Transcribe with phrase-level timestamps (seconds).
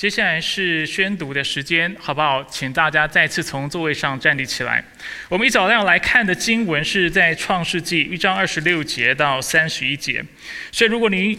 [0.00, 2.42] 接下来是宣读的时间，好不好？
[2.44, 4.82] 请大家再次从座位上站立起来。
[5.28, 10.24] 我们一早要来看的经文是在创世纪一章二十六节到三十一节。
[10.72, 11.38] 所以，如果你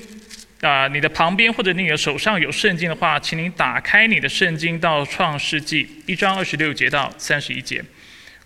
[0.62, 7.84] 啊你的旁边或者你的手上有圣经的话，请你打开你的圣经到创世纪一章二十六节到三十一节。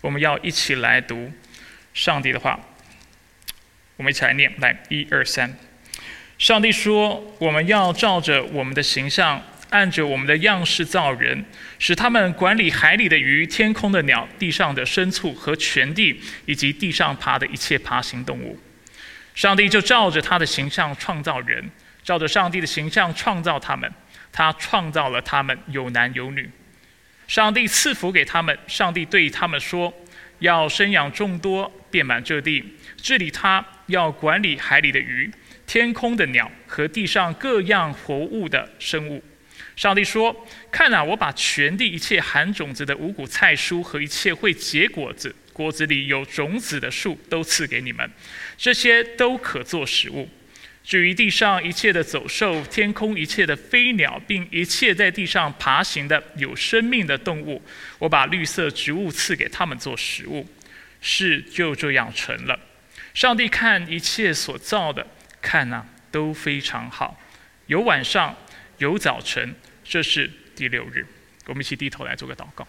[0.00, 1.30] 我们要一起来读
[1.92, 2.58] 上帝的话。
[3.98, 5.54] 我们一起来念，来一二三。
[6.38, 9.42] 上帝说：“我们要照着我们的形象。”
[9.76, 11.44] 按着我们的样式造人，
[11.78, 18.58] 使他们管理海里的鱼、天空的鸟、地上的牲畜和全地，以及地上爬的一切爬行动物。
[19.34, 21.70] 上帝就照着他的形象创造人，
[22.02, 23.92] 照着上帝的形象创造他们。
[24.32, 26.50] 他创造了他们，有男有女。
[27.28, 28.58] 上帝赐福给他们。
[28.66, 29.92] 上帝对他们说
[30.40, 32.64] ：“要生养众多，遍满这地，
[32.96, 35.30] 治理他；要管理海里的鱼、
[35.66, 39.22] 天空的鸟和地上各样活物的生物。”
[39.76, 40.34] 上帝说
[40.72, 48.10] ：“看啊，我把全地一切含种子的五谷菜蔬和一切会结果子、果子里有种子的树都赐给你们，
[48.56, 50.30] 这些都可做食物。
[50.82, 57.60] 至于地上一切的走兽、天空一切的飞鸟，并一切在地上爬行的有生命的动物，
[57.98, 60.48] 我把绿色植物赐给他们做食物。
[61.02, 62.58] 事就这样成了。
[63.12, 65.06] 上帝看一切所造的，
[65.42, 67.20] 看呐，都非常好。
[67.66, 68.34] 有晚上。”
[68.78, 69.54] 有早晨，
[69.88, 71.06] 这是第六日，
[71.46, 72.66] 我们一起低头来做个祷告。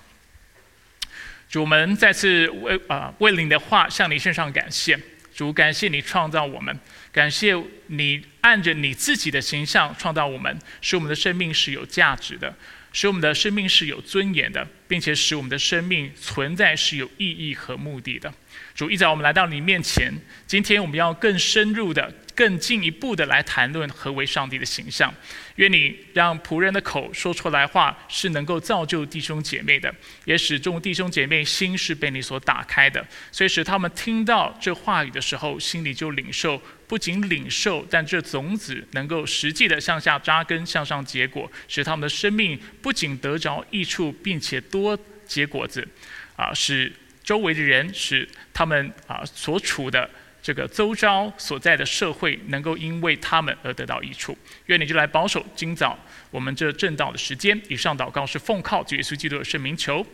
[1.50, 5.00] 主，我们再次为啊为你的话向你献上感谢。
[5.34, 6.80] 主，感谢你创造我们，
[7.12, 7.56] 感谢
[7.88, 12.56] 你按着你自己的形象创造我们，使我们的生命是有价值的，
[12.92, 18.34] 使我们的生命是有尊严的，并且使我们的生命存在是有意义和目的的。
[18.74, 20.12] 主，一早我们来到你面前，
[20.48, 22.14] 今天我们要更深入的。
[22.38, 25.12] 更进一步的来谈论何为上帝的形象，
[25.56, 29.92] 愿你让仆人的口说出来话是能够造就弟兄姐妹的，
[30.24, 44.96] 也使众弟兄姐妹心是被你所打开的，所以使他们听到这话语的时候，心里就领受，不仅领受，但这种子能够实际的向下扎根，向上结果，使他们的生命不仅得着益处，并且多
[45.26, 45.88] 结果子，
[46.36, 46.94] 啊，使
[47.24, 50.08] 周围的人，使他们啊所处的。
[50.48, 54.38] 这个周遭所在的社会能够因为他们而得到益处，
[54.68, 56.00] 愿你就来保守今早
[56.32, 57.62] 我们这正道的时间。
[57.68, 60.08] 以上祷告是奉靠主耶稣基督的圣名求，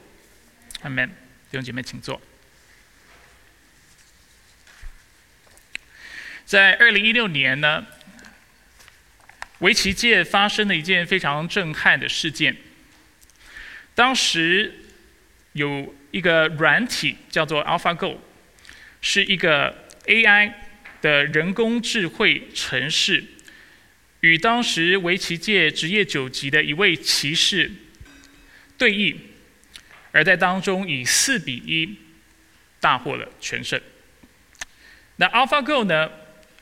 [0.81, 1.07] 阿门。
[1.51, 2.19] 弟兄姐妹，请坐。
[6.45, 7.85] 在二零一六年呢，
[9.59, 12.57] 围棋界发生了一件非常震撼的事件。
[13.94, 14.79] 当时
[15.51, 18.17] 有一个软体叫做 AlphaGo，
[19.00, 19.82] 是一个。
[20.05, 20.53] AI
[21.01, 23.23] 的人工智慧城市
[24.21, 27.71] 与当时围棋界职业九级的一位棋士
[28.77, 29.15] 对弈，
[30.11, 31.97] 而在当中以四比一
[32.79, 33.79] 大获了全胜。
[35.17, 36.09] 那 AlphaGo 呢？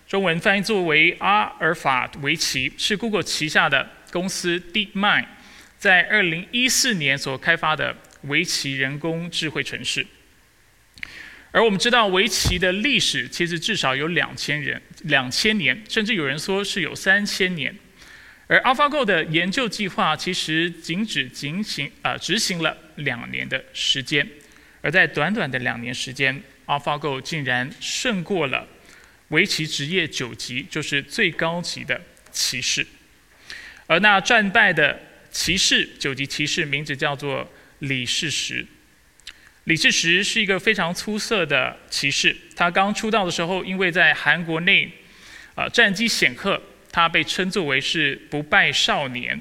[0.08, 5.26] 中文翻译作为阿尔法围棋，是 Google 旗下的公司 DeepMind
[5.78, 10.06] 在二零一四年所开发的围棋人工智慧城市。
[11.52, 17.76] 而我们知道，围棋的历史其实至少有两千人、两千年，甚至有人说是有三千年。
[18.48, 24.28] 而 AlphaGo 的研究计划其实仅只仅行呃执行了两年的时间，
[24.82, 28.68] 而在短短的两年时间，AlphaGo 竟然胜过了
[29.30, 32.02] 围棋职业九级，就是最高级的
[32.32, 32.86] 棋士。
[33.88, 35.00] 而那战败的
[35.32, 38.66] 骑士九级骑士名字叫做李世石。
[39.66, 42.36] 李世石是一个非常出色的骑士。
[42.56, 44.92] 他刚出道的时候，因为在韩国内，
[45.54, 46.62] 啊战绩显赫，
[46.92, 49.40] 他被称作为是不败少年。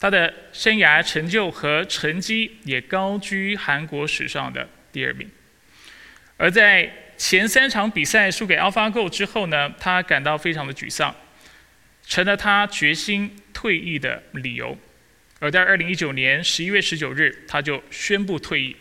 [0.00, 5.30] 他的生涯成就和成绩也高居韩国史上的第二名。
[6.38, 11.14] 而在前三场比赛输给 AlphaGo 之后呢，他感到非常的沮丧，
[12.06, 14.78] 成了他决心退役的理由。
[15.38, 18.74] 而在二零一九年十一月十九日，他就宣布退役。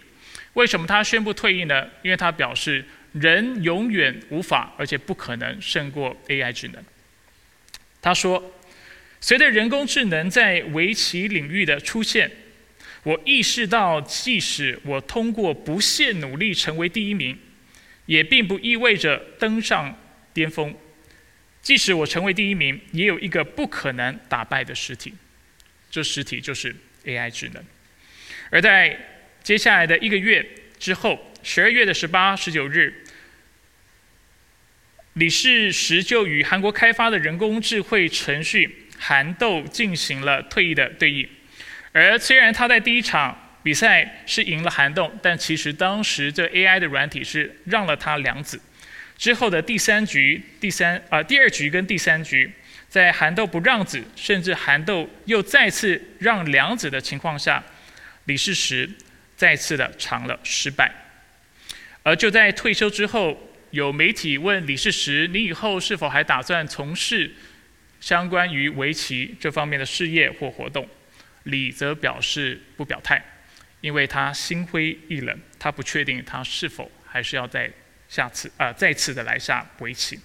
[0.54, 1.88] 为什么他宣布退役呢？
[2.02, 6.84] 因为他表示，人永远无法，而且不可能胜过 AI 智能。
[8.02, 8.54] 他说
[9.22, 12.32] ：“随着人工智能在围棋领域的出现，
[13.04, 17.38] 我意识到，即使我通过不懈努力成为第一名，
[18.06, 19.98] 也并不意味着登上
[20.34, 20.76] 巅峰。
[21.62, 25.14] 即使我成为第一名，也有一个不可能打败的实体，
[25.92, 26.76] 这实体就是
[27.06, 27.64] AI 智能。
[28.50, 28.98] 而在
[29.44, 30.46] 接下来的一个月
[30.78, 32.94] 之后，十二月的十八、十九日，
[35.14, 41.28] 李世石就与韩国开发的人工智慧程序韩豆进行了退役的对弈，
[41.92, 48.62] 而虽然他在第一场比赛是赢了涵洞，但其实当时这 AI 的软体是让了他两子。
[49.18, 52.50] 之后的第三局、第三啊第二局跟第三局，
[52.88, 57.62] 在韩豆不让子，甚至韩豆又再次让两子的情况下，
[58.26, 58.90] 李世石
[59.40, 60.92] 再次的尝了失败。
[62.04, 67.32] 而就在退休之后，有媒体问李世石：“你以后是否还打算从事
[68.02, 70.86] 相关于围棋这方面的事业或活动？”
[71.44, 73.24] 李则表示不表态，
[73.80, 77.72] 因为他心灰意冷，他不确定他是否还是要在
[78.10, 80.20] 下次啊再次的来下围棋。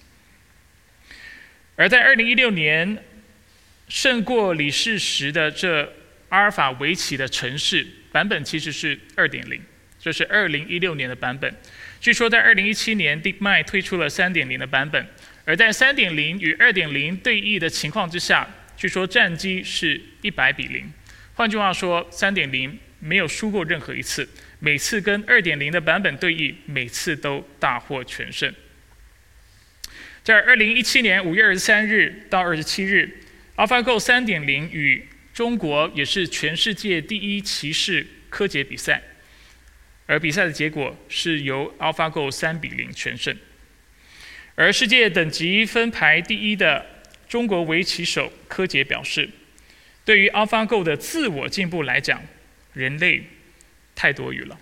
[1.77, 3.01] 而在二零一六年
[3.87, 5.93] 胜过李世石的这
[6.27, 9.61] 阿尔法围棋的城市版本其实是二点零，
[9.99, 11.53] 这是二零一六年的版本。
[11.99, 15.05] 据说在二零一七年，DeepMind 推出了三点零的版本，
[15.43, 18.47] 而在三点零与二点零对弈的情况之下，
[18.77, 20.89] 据说战绩是一百比零。
[21.33, 24.25] 换句话说，三点零没有输过任何一次，
[24.59, 28.49] 每次跟二点零的版本对弈，每次都大获全胜。
[30.23, 33.17] 在二零一七年五月二十三日到二十七日
[33.57, 39.03] ，AlphaGo 三点零与中国也是全世界第一骑士柯洁比赛，
[40.05, 43.37] 而比赛的结果是由 AlphaGo 三比零全胜。
[44.55, 46.85] 而世界等级分排第一的
[47.27, 49.29] 中国围棋手柯洁表示。
[50.05, 52.23] 对于 AlphaGo 的自我进步来讲，
[52.73, 53.27] 人类
[53.95, 54.57] 太多余了。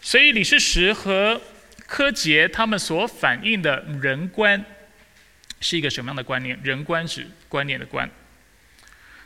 [0.00, 1.40] 所以李世石和
[1.86, 4.64] 柯洁他们所反映的人观
[5.60, 6.58] 是一个什么样的观念？
[6.64, 8.10] 人观指观念的观。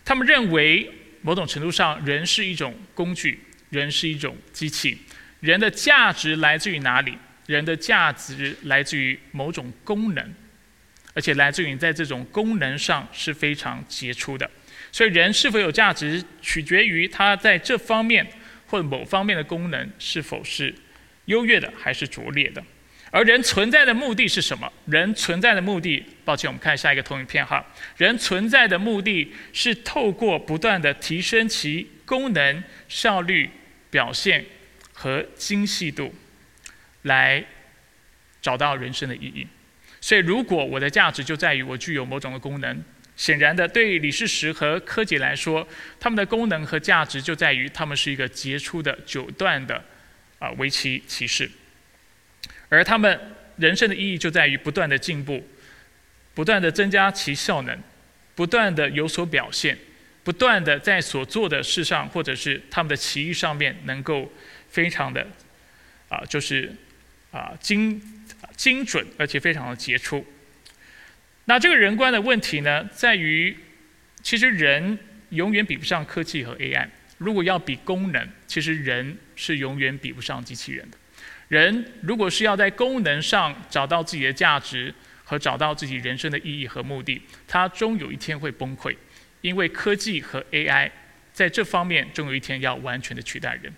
[0.04, 0.90] 他们认为
[1.22, 3.38] 某种程度上，人是一种工具，
[3.70, 4.98] 人是一种机器。
[5.40, 7.16] 人的价值来自于哪里？
[7.46, 10.34] 人的价值来自于某种功能。
[11.14, 14.50] 而且来自于在这种功能上是非常杰出的，
[14.90, 18.26] 所以人是否有价值，取决于他在这方面
[18.66, 20.74] 或某方面的功能是否是
[21.26, 22.64] 优越的还是拙劣的。
[23.12, 24.72] 而人存在的目的是什么？
[24.86, 27.62] 人存在的目的，抱歉，我们看下一个投影片哈。
[27.98, 33.50] 人存在的目的是透过不断的提升其功能、效率、
[33.90, 34.42] 表现
[34.94, 36.14] 和精细度，
[37.02, 37.44] 来
[38.40, 39.46] 找到人生的意义。
[40.00, 42.82] 所以，如果我的价值就在于我具有某种的功能，
[43.14, 45.68] 显然的，对李世石和柯洁来说，
[46.00, 49.84] 他们的功能和价值就在于他们是一个杰出的九段的
[50.38, 51.48] 啊围棋棋士，
[52.72, 53.20] 而他们
[53.58, 55.46] 人生的意义就在于不断的进步，
[56.32, 57.78] 不断的增加其效能，
[58.34, 59.76] 不断的有所表现，
[60.24, 64.32] 不断的在所做的事上或者是他们的棋艺上面能够
[64.70, 65.26] 非常的
[66.08, 66.72] 啊，就是
[67.30, 68.00] 啊精。
[68.56, 70.24] 精准而且非常的杰出。
[71.46, 73.56] 那这个人观的问题呢，在于
[74.22, 74.98] 其实人
[75.30, 76.86] 永远比不上科技和 AI。
[77.18, 80.98] 如果要比功能，其实人是永远比不上机器人的。
[81.52, 88.96] 人如果是要在功能上找到自己的价值和找到自己人生的意义和目的，他终有一天会崩溃，
[89.42, 90.90] 因为科技和 AI
[91.30, 93.70] 在这方面终有一天要完全的取代人。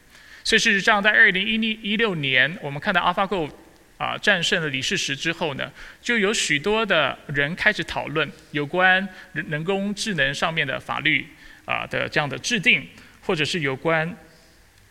[0.45, 3.51] 所以事实上，在二零一六一六年，我们看到 AlphaGo。
[3.97, 5.73] 啊，战胜了李世石之后呢，
[6.03, 11.25] 就有许多的人开始讨论有关人人工智能上面的法律
[11.65, 12.85] 啊的这样的制定，
[13.21, 14.15] 或者是有关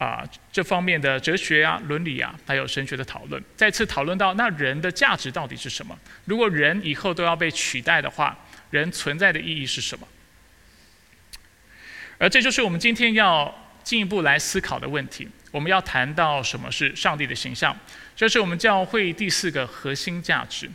[0.04, 3.42] 啊这方面的哲学啊、伦理啊，还有神学的讨论。
[3.56, 5.98] 再次讨论到那人的价值到底是什么？
[6.26, 8.38] 如果人以后都要被取代的话，
[8.70, 10.08] 人存在的意义是什么？
[12.18, 15.28] 而这就是我们今天要进一步来思考的问题。
[15.52, 17.78] 我们要谈到什么是上帝的形象。
[18.16, 20.70] 这是我们教会第四个核心价值。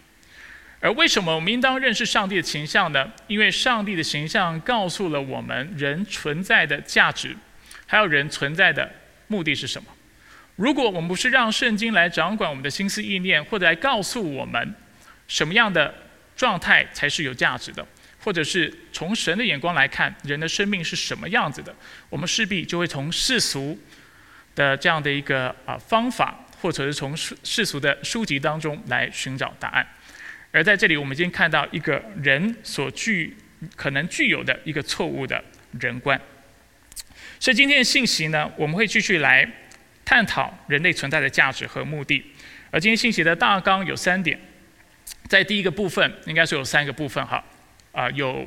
[0.80, 3.10] 而为什么我们应当认识上帝的形象呢？
[3.26, 7.36] 因为上帝的形象告诉了我们人存在的价值，
[7.86, 8.88] 还有人存在的
[9.28, 9.88] 目的是什么。
[10.56, 14.74] 如果我们不是让圣经来掌管我们的心思意念，或者来告诉我们
[15.28, 15.94] 什么样的
[16.36, 17.86] 状态才是有价值的，
[18.18, 21.72] 或者是从神的眼光来看人的生命是什么样子的，
[22.10, 23.78] 我们势必就会从世俗
[24.54, 26.44] 的这样的一个啊方法。
[26.60, 29.86] 或者是从世俗的书籍当中来寻找答案，
[30.50, 33.36] 而在这里，我们已经看到一个人所具
[33.76, 35.40] 可能具有的一个错误的
[35.78, 36.20] 人观。
[37.40, 39.48] 所以今天的信息呢，我们会继续来
[40.04, 42.24] 探讨人类存在的价值和目的。
[42.70, 44.38] 而今天信息的大纲有三点，
[45.28, 47.44] 在第一个部分应该是有三个部分哈，
[47.92, 48.46] 啊有。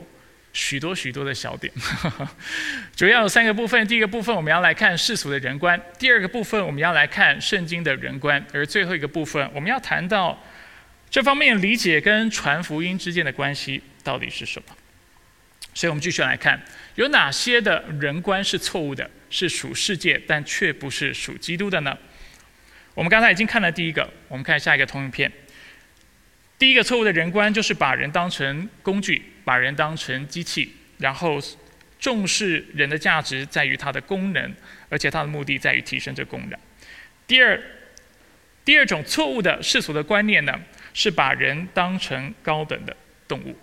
[0.54, 1.72] 许多许多的小点，
[2.94, 3.88] 主要有三个部分。
[3.88, 10.38] 第一个部分我们要来看世俗的人观；第二个部分我们要来看圣经的人观；而最后一个部分我们要谈到
[11.10, 14.76] 这方面理解跟传福音之间的关系到底是什么。
[15.74, 16.62] 所以，我们继续来看
[16.96, 21.98] 有哪些的人观是错误的，是属世界但却不是属基督的呢？
[22.94, 25.32] 我们刚才已经看了第一个，我们看下一个投影片。
[26.60, 31.40] 第一个错误的人观就是把人当成工具，把人当成机器，然后
[31.98, 34.54] 重视人的价值在于它的功能，
[34.90, 36.60] 而且它的目的在于提升这功能。
[37.26, 37.60] 第二，
[38.66, 40.60] 第二种错误的世俗的观念呢，
[40.94, 42.96] 是把人当成高等的
[43.28, 43.58] 动物。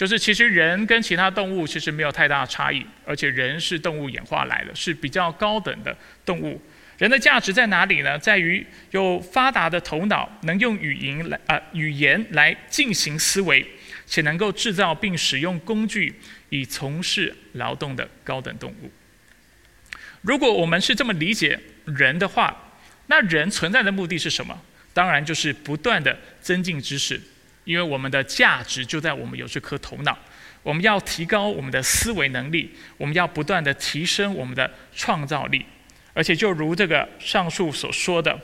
[0.00, 6.58] 就是其实人跟其他动物其实没有太大差异，而且人是动物演化来的，是比较高等的动物。
[6.96, 8.18] 人的价值在哪里呢？
[8.18, 13.62] 在于有发达的头脑，能用语言来啊语言来进行思维，
[14.06, 16.14] 且能够制造并使用工具
[16.48, 18.90] 以从事劳动的高等动物。
[20.22, 22.72] 如果我们是这么理解人的话，
[23.08, 24.58] 那人存在的目的是什么？
[24.94, 27.20] 当然就是不断的增进知识。
[27.70, 30.18] 因为我们的价值就在我们有这颗头脑，
[30.64, 35.64] 我们要提高我们的思维能力，我们要不断的提升我们的创造力，
[36.12, 38.36] 而且就如这个上述所说的，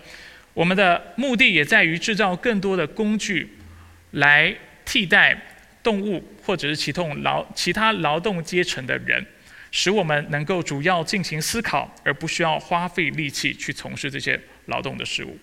[0.54, 3.56] 我们的目的也在于制造更多的工具，
[4.12, 5.36] 来替代
[5.82, 9.26] 动物或者是其动劳其他劳动阶层的人，
[9.72, 15.36] 使我们能够主要进行思考，而不需要花费力气去从事这些劳动的事物。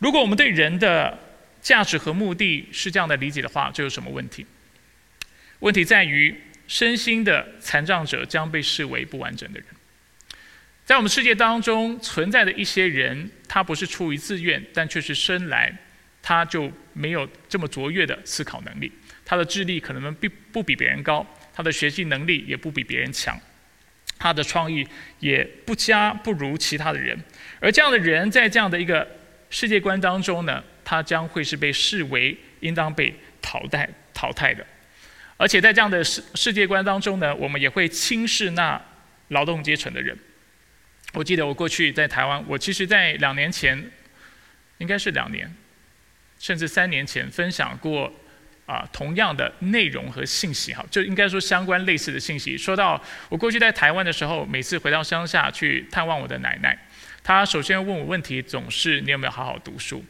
[0.00, 1.16] 如果我们对人的
[1.60, 4.46] 价值和目的是这样的理解的话，这有什么问题？
[5.60, 6.34] 问题在于，
[6.66, 9.68] 身心的残障者将被视为不完整的人。
[10.86, 15.72] 在我们世界当中存在的一些人，他不是出于自愿，但却是生来
[16.22, 18.90] 他就没有这么卓越的思考能力，
[19.24, 23.38] 他的智力可能并不比别人高，他的学习能力也不比别人强，
[24.18, 24.86] 他的创意
[25.18, 27.16] 也不加不如其他的人。
[27.60, 29.06] 而这样的人在这样的一个
[29.50, 30.64] 世界观当中呢？
[30.90, 34.66] 他将会是被视为应当被淘汰淘汰的，
[35.36, 38.82] 而且在这样的世世界观当中呢，我们也会轻视那
[39.28, 40.18] 劳动阶层的人。
[41.12, 43.88] 我记得我过去在台湾，我其实在两年前，
[44.78, 45.48] 应该是两年，
[46.40, 48.12] 甚至三年前分享过
[48.66, 52.58] 啊同样的内容和信息哈，就应该说相关类似的信息。
[52.58, 56.76] 说到我过去在台湾的时候，每次回到乡下去探望我的奶奶，
[57.22, 60.04] 她首先问我问题总是你有没有好好读书。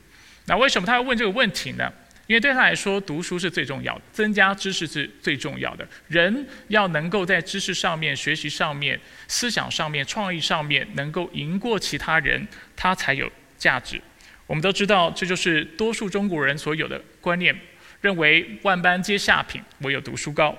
[0.51, 1.89] 那为什么他要问这个问题呢？
[2.27, 5.87] 因为对他来说，读书是最重要的，增加知识是最重要的。
[6.09, 14.03] 人要能够在知识上面、学习上面、思想上面、创意上面能够赢过其他人，他才有价值。
[14.49, 17.57] 我们都知道，这就是多数中国人所有的观念，
[18.01, 20.57] 认为万般皆下品，唯有读书高。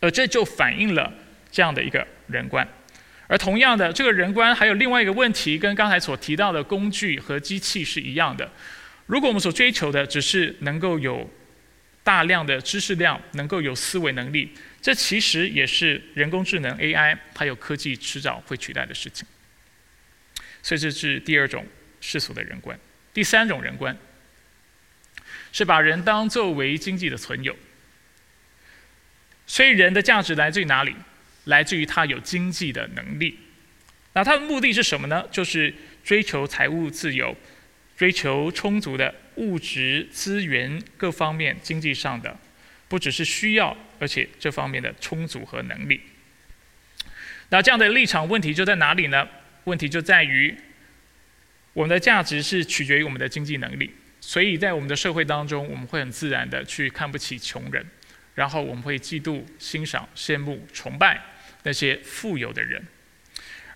[0.00, 1.12] 而这就反映了
[1.50, 2.66] 这样的一个人观。
[3.26, 8.50] 而同样的，这个人观还有另外一个问题，跟刚才所提到的工具和机器是一样的。
[9.06, 11.30] 如果我们所追求的只是能够有
[12.02, 19.26] 大量的知识量，能够有思维能力，这其实也是人工智能 AI 还有科技迟早会取代的事情。
[20.62, 21.66] 所以这是第二种
[22.00, 22.78] 世俗的人观。
[23.12, 23.96] 第三种人观
[25.52, 27.56] 是把人当作为经济的存有。
[29.46, 30.94] 所以人的价值来自于哪里？
[31.44, 33.38] 来自于他有经济的能力。
[34.14, 35.26] 那他的目的是什么呢？
[35.30, 37.36] 就是追求财务自由。
[37.96, 42.36] 追求充足的物质资源，各方面经济上的，
[42.88, 46.00] 不只是需要，而且这方面的充足和能力。
[47.50, 49.28] 那这样的立场问题就在哪里呢？
[49.64, 50.54] 问题就在于，
[51.72, 57.86] 我们的价值是取决于我们的经济能力，所以在我们的社会当中，我们会很自然的去看不起穷人，
[58.34, 61.22] 然后我们会嫉妒、欣赏、羡慕、崇拜
[61.62, 62.84] 那些富有的人。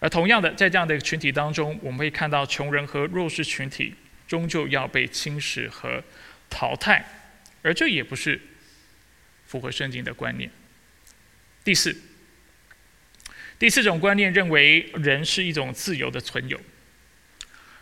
[0.00, 3.94] 而同样的，在这样的一个群体当中，我们会看到穷人和弱势群体。
[4.28, 6.04] 终究要被侵蚀和
[6.48, 7.04] 淘汰，
[7.62, 8.40] 而这也不是
[9.46, 10.48] 符合圣经的观念。
[11.64, 11.96] 第四，
[13.58, 16.60] 第四种观念认为人是一种自由的存有，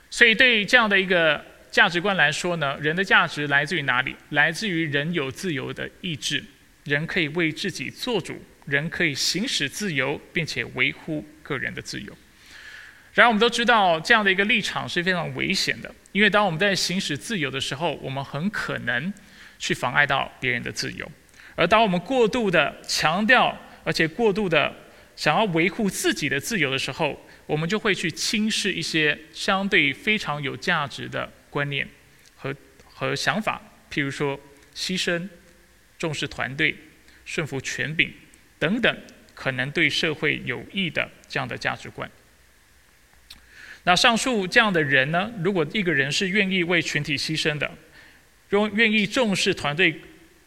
[0.08, 4.16] 所以对这样的一个价值观来说呢，人的价值来自于哪里？
[4.30, 6.42] 来自于人有自由的意志，
[6.84, 12.16] 人可以为自己做主，人可以行使自由，并且维护个人的自由。
[13.16, 19.11] 然而，我们都知道这样的一个立场是非常危险的，因为当我们在行使自由的时候，我们很可能
[19.58, 21.06] 去妨碍到别人的自由；
[21.54, 24.70] 而当我们过度的强调，而且过度的
[25.16, 31.88] 想要维护自己的自由的时候，我们就会去轻视一些相对非常有价值的观念
[32.37, 32.54] 和
[32.85, 34.38] 和想法，譬如说
[34.75, 35.26] 牺牲、
[35.99, 36.76] 重视团队、
[37.25, 38.12] 顺服权柄
[38.58, 38.94] 等等，
[39.35, 42.11] 可能对社会有益的这样的价值观。
[43.86, 45.32] 那上述这样的人呢？
[45.44, 47.70] 如果一个人是愿意为群体牺牲的，
[48.50, 49.94] 愿愿意重视团队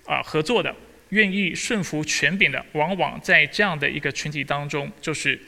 [0.06, 0.76] 啊合作的，
[1.12, 5.40] 愿意顺服权柄的，往往在这样的一个群体当中，就是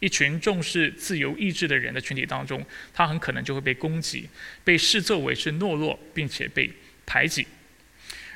[0.00, 2.60] 一群重视自由意志的人的群体当中，
[2.92, 4.28] 他很可能就会被攻击，
[4.64, 6.68] 被视作为是懦弱，并且被
[7.06, 7.46] 排挤。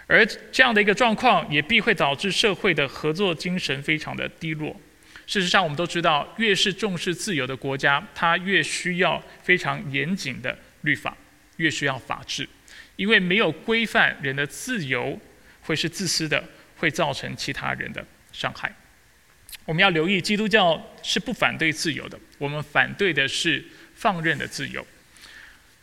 [0.07, 4.81] 而这样的一个状况，也必会导致社会的合作精神非常的低落。
[5.27, 11.17] 事实上，我们都知道，越是重视自由的国家，它越需要非常严谨的律法，
[11.57, 12.49] 越需要法治，
[12.95, 15.19] 因为没有规范人的自由，
[15.63, 16.43] 会是自私的，
[16.77, 18.73] 会造成其他人的伤害。
[19.65, 23.65] 我们要留意，基督教是不反对自由的，我们反对的是
[23.97, 24.87] 放任的自由。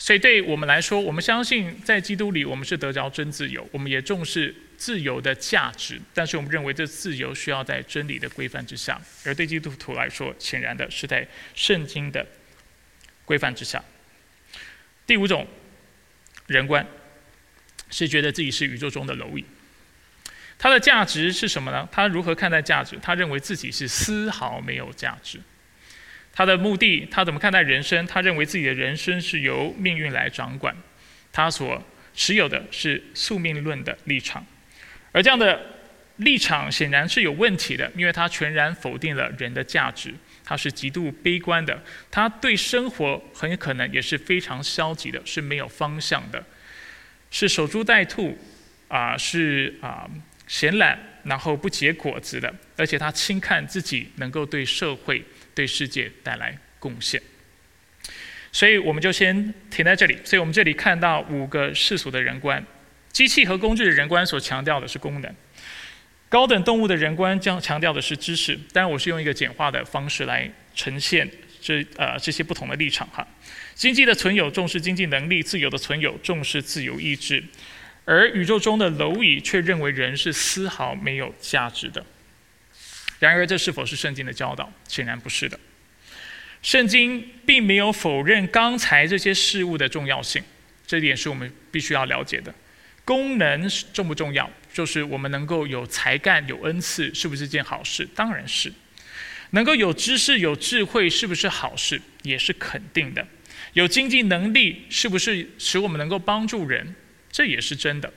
[0.03, 5.97] 所以，对我们来说，我们相信在基督里，我们是得着真自由，我们也重视自由的价值。
[6.13, 8.99] 但是，我们认为这自由需要在真理的规范之下。
[9.23, 12.27] 而对基督徒来说，显然的是在圣经的
[13.23, 13.81] 规范之下。
[15.07, 15.47] 第五种
[16.47, 16.85] 人观
[17.89, 19.45] 是觉得自己是宇宙中的蝼蚁。
[20.59, 21.87] 他的价值是什么呢？
[21.89, 22.99] 他如何看待价值？
[23.01, 25.39] 他认为自己是丝毫没有价值。
[26.35, 28.05] 他的目的，他怎么看待人生？
[28.07, 30.75] 他认为自己的人生是由命运来掌管，
[31.31, 31.81] 他所
[32.15, 34.43] 持有的是宿命论的立场，
[35.11, 35.61] 而这样的
[36.17, 40.11] 立场显然是有问题的，因为他全然否定了人的价值，
[40.43, 46.43] 他是极度悲观的，他对生活很可能也是非常消极的，是没有方向的，
[47.29, 48.35] 是守株待兔，
[48.87, 50.09] 啊，是啊
[50.47, 55.23] 闲懒，然后不结果子的，而且他轻看自己能够对社会。
[55.55, 57.21] 对世界带来贡献，
[58.51, 60.17] 所以我们就先停在这里。
[60.23, 62.63] 所以我们这里看到五个世俗的人观，
[63.11, 65.35] 机器和工具的人观所强调的是功能，
[66.29, 68.59] 高等动物的人观将强调的是知识。
[68.71, 71.29] 当然，我是用一个简化的方式来呈现
[71.61, 73.27] 这呃这些不同的立场哈。
[73.75, 77.43] 经济的存有重视经济能力，自由的存有重视自由意志，
[78.05, 82.05] 而宇宙中的蝼蚁却认为人是丝毫没有价值的。
[83.29, 84.71] 然而，这是否是圣经的教导？
[84.87, 85.59] 显然不是的。
[86.61, 90.43] 圣经并没有否认刚才这些事物的重要性，
[90.85, 92.53] 这点是我们必须要了解的。
[93.05, 94.49] 功能重不重要？
[94.73, 98.07] 就是我们能够有才干、有恩赐，是不是件好事？
[98.15, 98.71] 当然是。
[99.51, 102.01] 能够有知识、有智慧，是不是好事？
[102.23, 103.27] 也是肯定的。
[103.73, 106.95] 有经济能力，是不是使我们能够帮助人？
[107.31, 108.11] 这也是真的。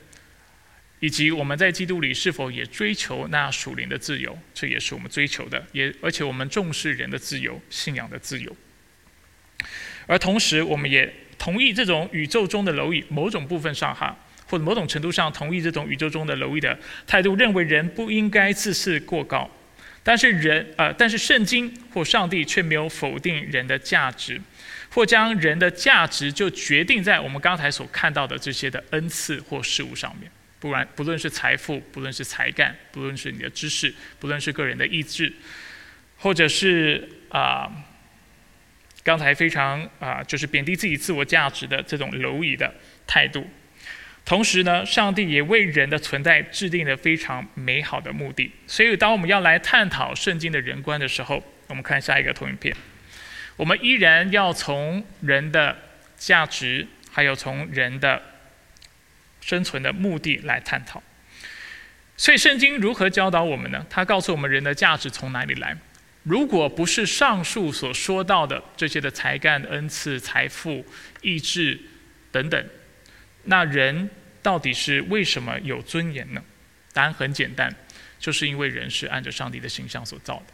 [0.99, 8.55] 以及我们在基督里是否也追求那属灵的自由，这也是我们追求的，也而且我们重视人的自由、信仰的自由。
[10.07, 19.49] 而同时，我们也同意这种宇宙中的蝼蚁，某种部分上哈，或者某种程度上同意这种宇宙中的蝼蚁的态度，认为人不应该自视过高。
[20.01, 24.41] 但是人呃，但是圣经或上帝却没有否定人的价值，
[24.89, 30.31] 或将人的价值就决定在我们刚才所看到的这些的恩赐或事物上面。
[30.67, 35.31] 不然，不论是财富，不论是才干，不论是你的知识，不论是个人的意志，
[36.17, 37.71] 或者是啊，
[39.01, 42.75] 刚才非常啊，就是贬低自己自我价值的这种蝼蚁的
[43.07, 43.47] 态度。
[44.25, 48.51] 同时呢，上帝也为人的存在制定了非常美好的目的。
[48.67, 52.75] 所以，当我们要来探讨圣经的人观的时候，我们看下一个投影片，
[53.55, 55.77] 我们依然要从人的
[56.17, 58.21] 价值，还有从人的。
[59.47, 61.01] 生存的目的来探讨，
[62.17, 63.85] 所以圣经如何教导我们呢？
[63.89, 65.77] 它告诉我们人的价值从哪里来？
[66.23, 70.85] 如果不是上述所说到的这些的才干、恩赐、财富、
[71.21, 71.79] 意志
[72.29, 72.67] 等等，
[73.45, 74.09] 那人
[74.43, 76.43] 到底是为什么有尊严呢？
[76.91, 77.73] 答案很简单，
[78.19, 80.53] 就是因为人是按照上帝的形象所造的，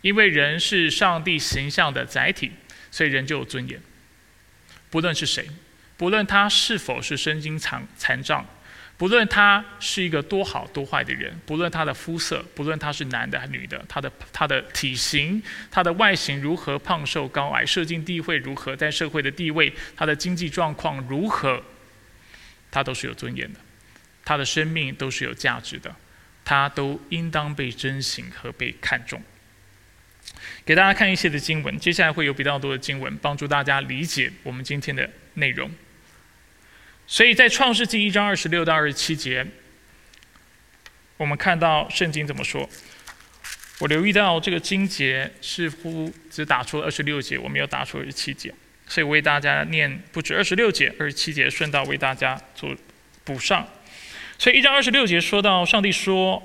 [0.00, 2.50] 因为人是上帝形象的载体，
[2.90, 3.80] 所以人就有尊严，
[4.90, 5.48] 不论是谁。
[5.96, 8.44] 不论他是否是身经残残障，
[8.98, 21.62] 不论他是一个多好多坏的人，不论他的肤色，不论他是男的还是女的，他的他的体型，他的外形如何胖瘦高矮，社经地位如何，在社会的地位，他的经济状况如何，
[22.70, 23.58] 他都是有尊严的，
[24.24, 25.94] 他的生命都是有价值的，
[26.44, 29.22] 他都应当被珍惜和被看重。
[30.66, 35.70] 给大家看一些的经文，接下来会有比较多的经文帮助大家理解我们今天的内容。
[37.06, 39.46] 所以在创世纪一章二十六到二十七节，
[41.16, 42.68] 我们看到圣经怎么说。
[43.78, 48.52] 我留意到这个经节似乎只打出了二十六节，我没有打出二十七节，
[48.88, 52.74] 所以为大家念不止二十六节，二十七节顺道为大家做
[53.22, 53.68] 补上。
[54.38, 56.42] 所以一章二十六节说到，上帝说：“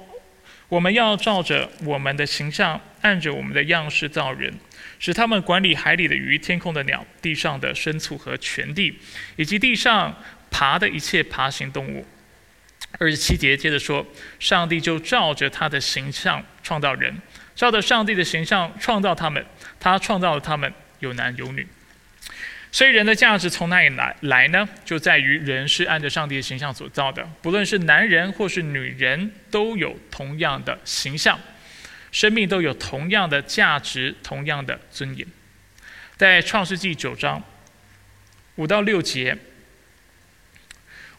[0.70, 4.54] 我们要照着我们的形象，按着我们的样式造人。”
[5.00, 8.94] 使他们管理海里的鱼、天空的鸟、地上的牲畜和全地，
[9.36, 10.16] 以及地上
[10.52, 12.06] 爬的一切爬行动物。
[13.00, 14.06] 二十七节接着说，
[14.38, 17.20] 上帝就照着他的形象创造人，
[17.56, 19.44] 照着上帝的形象创造他们，
[19.80, 21.66] 他创造了他们有男有女。
[22.74, 24.68] 所以人的价值从哪里来来呢？
[24.86, 31.40] 就在于人是按照上帝的形象所造的，不论是男人或是女人，都有同样的形象，
[32.12, 35.26] 生命都有同样的价值，同样的尊严。
[36.18, 37.44] 在创世纪九章
[38.56, 39.38] 五到六节，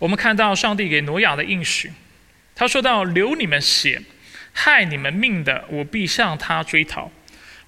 [0.03, 1.93] 我们看到上帝给挪亚的应许，
[2.57, 4.03] 他说到：“流你们血，
[4.53, 7.09] 害你们命的，我必向他追讨；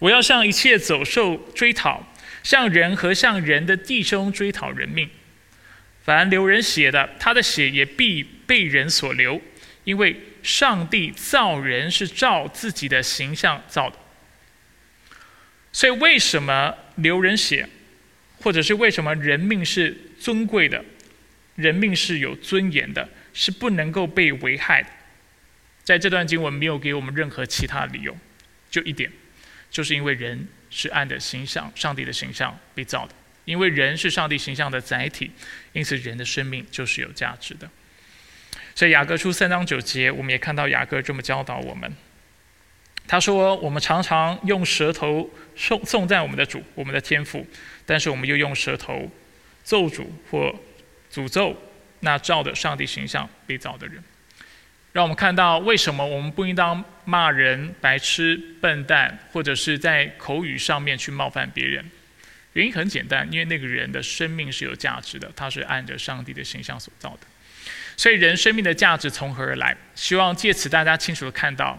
[0.01, 2.05] 我要向一切走兽追讨。”
[2.43, 5.09] 向人和向人的弟兄追讨人命，
[6.03, 9.41] 凡流人血的，他的血也必被人所流，
[9.85, 13.97] 因为上帝造人是照自己的形象造的。
[15.73, 17.67] 所以，为什么流人血，
[18.43, 20.85] 或者是为什么人命是尊贵的，
[21.57, 24.89] 人命是有尊严的，是不能够被危害的？
[25.83, 28.17] 在这段经文没有给我们任何其他理由，
[28.71, 29.11] 就一点，
[29.71, 30.49] 就是因为人。
[30.77, 33.15] 是按的形象，上帝的形象被造的。
[33.45, 35.31] 因为人是上帝形象的载体，
[35.73, 37.71] 因此人的生命就是有价值的。
[38.75, 41.95] 所以雅各书三章九节，我们也看到雅各这么教导我们。
[43.07, 47.47] 他说：“我们常常用舌头颂颂赞我们的主，我们的天赋，
[47.87, 49.09] 但是我们又用舌头
[49.63, 50.53] 咒主或
[51.15, 51.57] 诅咒
[52.01, 54.03] 那照着上帝形象被造的人。”
[54.93, 61.85] 让我们看到为什么我们不应当骂人、白痴、笨蛋，或者是在口语上面去冒犯别人。
[62.53, 67.27] 原因很简单，因为那个人的生命是有价值的，他是按着上帝的形象所造的。
[67.97, 69.77] 所以人生命的价值从何而来？
[69.97, 71.77] 希望借此大家清楚的看到，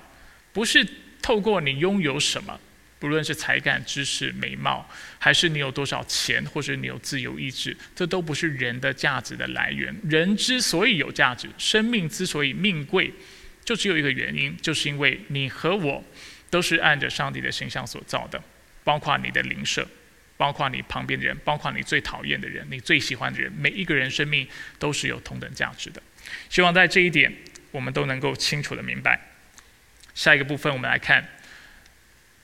[0.51, 0.85] 不是
[1.21, 2.59] 透过你拥有什么。
[2.97, 9.93] 不论是才干、知识、美貌，还是你有多少钱，或者你有自由意志，这都不是人的价值的来源。
[10.03, 13.12] 人之所以有价值，生命之所以命贵，
[13.63, 16.03] 就只有一个原因，就是因为你和我
[16.49, 18.41] 都是按着上帝的形象所造的，
[18.84, 19.88] 包括你的邻舍，
[20.38, 24.47] 包括你旁边的人，包括你最讨厌的人，你最喜欢的人，每一个人生命
[24.79, 26.01] 都是有同等价值的。
[26.49, 27.31] 希望在这一点，
[27.71, 29.19] 我们都能够清楚的明白。
[30.15, 31.27] 下一个部分，我们来看。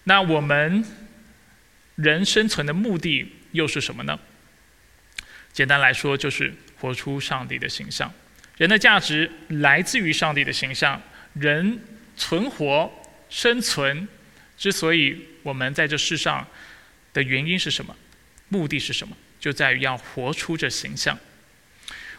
[0.03, 0.83] 那我们
[1.95, 4.19] 人生存的目的又是什么呢？
[5.53, 8.11] 简单来说，就是活出上帝的形象。
[8.57, 11.01] 人的价值来自于上帝的形象。
[11.33, 11.79] 人
[12.17, 12.91] 存活、
[13.29, 14.07] 生存，
[14.57, 16.45] 之所以我们在这世上
[17.13, 17.95] 的原因是什么？
[18.49, 19.15] 目的是什么？
[19.39, 21.17] 就在于要活出这形象。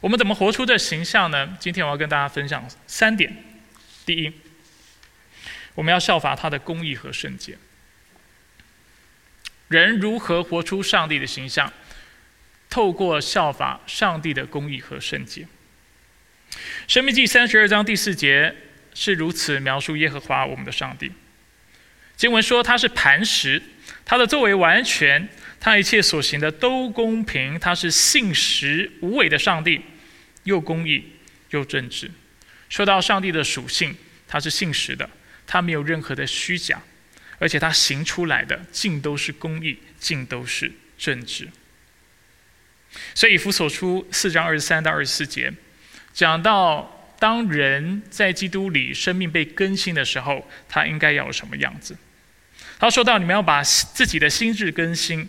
[0.01, 1.57] 我们怎么活出这形象呢？
[1.61, 3.45] 今天我要跟大家分享三点。
[4.07, 4.33] 第一，
[5.75, 7.57] 我们要效法他的公义和圣洁。
[9.72, 11.72] 人如何活出上帝的形象？
[12.70, 15.46] 透过效法上帝的公义和圣洁。
[16.87, 18.54] 生命记三十二章第四节
[18.94, 21.11] 是如此描述耶和华我们的上帝。
[22.16, 23.61] 经文说他是磐石，
[24.04, 25.28] 他的作为完全，
[25.61, 29.82] 他一切所行的都公平，他是信实无伪的上帝，
[30.44, 31.04] 又公义
[31.50, 32.11] 又正直。
[32.68, 33.94] 说到上帝的属性，
[34.26, 35.08] 他是信实的，
[35.46, 36.80] 他没有任何的虚假。
[37.42, 41.48] 而且他行出来的尽都是公义，尽都是正直。
[43.16, 45.52] 所以以弗所出四章二十三到二十四节
[46.12, 51.96] 讲到，当人在基督里生命被更新的时候，他应该要有什么样子？
[52.78, 55.28] 他说到：你们要把自己的心智更新，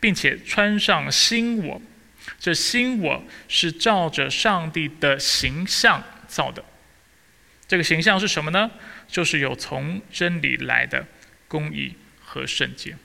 [0.00, 1.82] 并且穿上新我。
[2.38, 6.64] 这新我是照着上帝的形象造的。
[7.68, 8.70] 这个形象是什么呢？
[9.06, 11.04] 就是有从真理来的。
[11.50, 12.96] 公义和圣洁。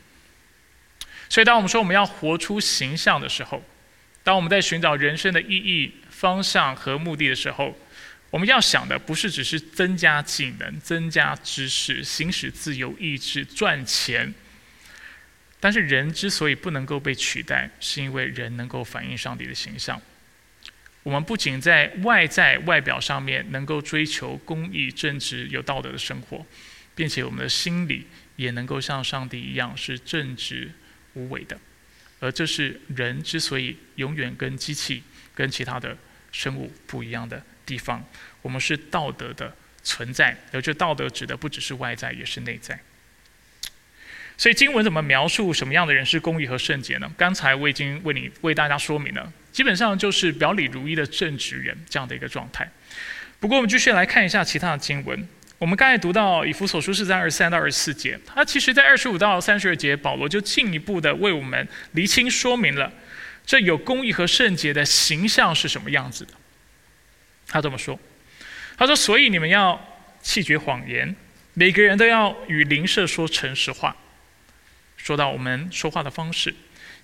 [1.28, 3.66] 所以，当我们说我们要活出形象的时候，
[4.24, 7.76] 当我们在寻找人生的意义、方向和目的的时候，
[8.30, 14.32] 我们要想的不是只是增加技能、增加知识、行使自由意志、赚钱。
[15.60, 20.00] 但是，人之所以不能够被取代，是因为人能够反映上帝的形象。
[21.02, 26.46] 我们不仅在外在外表上面能够追求公义、正直、有道德的生活，
[26.94, 28.06] 并且我们的心里。
[28.36, 30.72] 也能够像上帝一样是正直
[31.14, 31.58] 无伪的，
[32.20, 35.98] 而这是人之所以永远跟机器、跟其他的
[36.32, 38.06] 生物不一样的地方。
[38.42, 42.80] 我们是道德的存在，而这道德指的不只是外在，也是内在。
[44.38, 47.10] 所以经文怎么描述什么样的人是公义和圣洁呢？
[47.18, 52.70] 刚才我已经为你为大家说明了，基本上就是表里如一的正直人这样的一个状态。
[53.40, 55.26] 不过我们继续来看一下其他的经文。
[55.58, 62.92] 我们刚才读到以弗所书是在二十三到二十四节，他其实在二十五到三十二节，保罗就进一步的为我们厘清说明了
[63.46, 66.34] 这有公义和圣洁的形象是什么样子的。
[67.48, 67.98] 他这么说：
[68.76, 69.80] 他说：“所以你们要
[70.22, 71.16] 弃绝谎言，
[71.54, 73.96] 每个人都要与邻舍说诚实话。”
[74.98, 76.54] 说到我们说话的方式，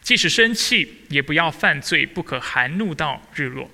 [0.02, 3.70] 即使生气，也不要犯罪，不可含怒到日落。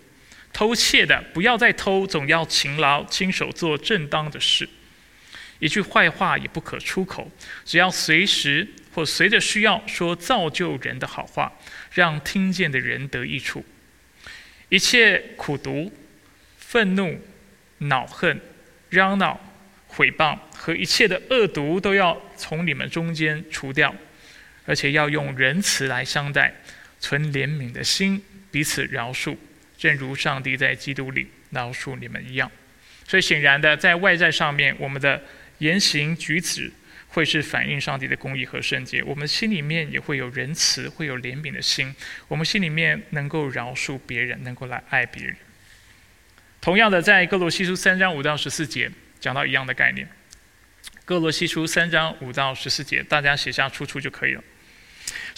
[0.58, 4.68] 偷窃的不要再偷，总要勤劳，亲手做正当的事。
[5.60, 7.30] 一句坏话也不可出口，
[7.64, 11.54] 只要随时或随着需要说造就人的好话，
[11.92, 13.64] 让听见的人得益处。
[14.70, 15.94] 一切苦毒、
[16.58, 17.22] 愤怒、
[17.78, 18.42] 恼恨、
[18.90, 19.40] 嚷闹、
[19.86, 23.94] 毁谤和一切的恶毒，都要从你们中间除掉。
[24.66, 26.56] 而且要用仁慈来相待，
[27.00, 29.38] 存怜悯的心，彼此饶恕，
[29.78, 32.52] 正如上帝在基督里饶恕你们一样。
[33.08, 35.22] 所以显然的，在外在上面，我们的
[35.60, 36.72] 言行举止
[37.08, 41.96] 会是反映上帝的公义和圣洁；我们心里面也会有仁慈，会有怜悯的心。
[42.28, 45.36] 我们心里面能够饶恕别人，能够来爱别人。
[46.60, 50.08] 同样的，在哥罗西书三章五到十四节讲到一样的概念。
[51.06, 54.44] 哥罗西书三章五到十四节，大家写下出处就可以了。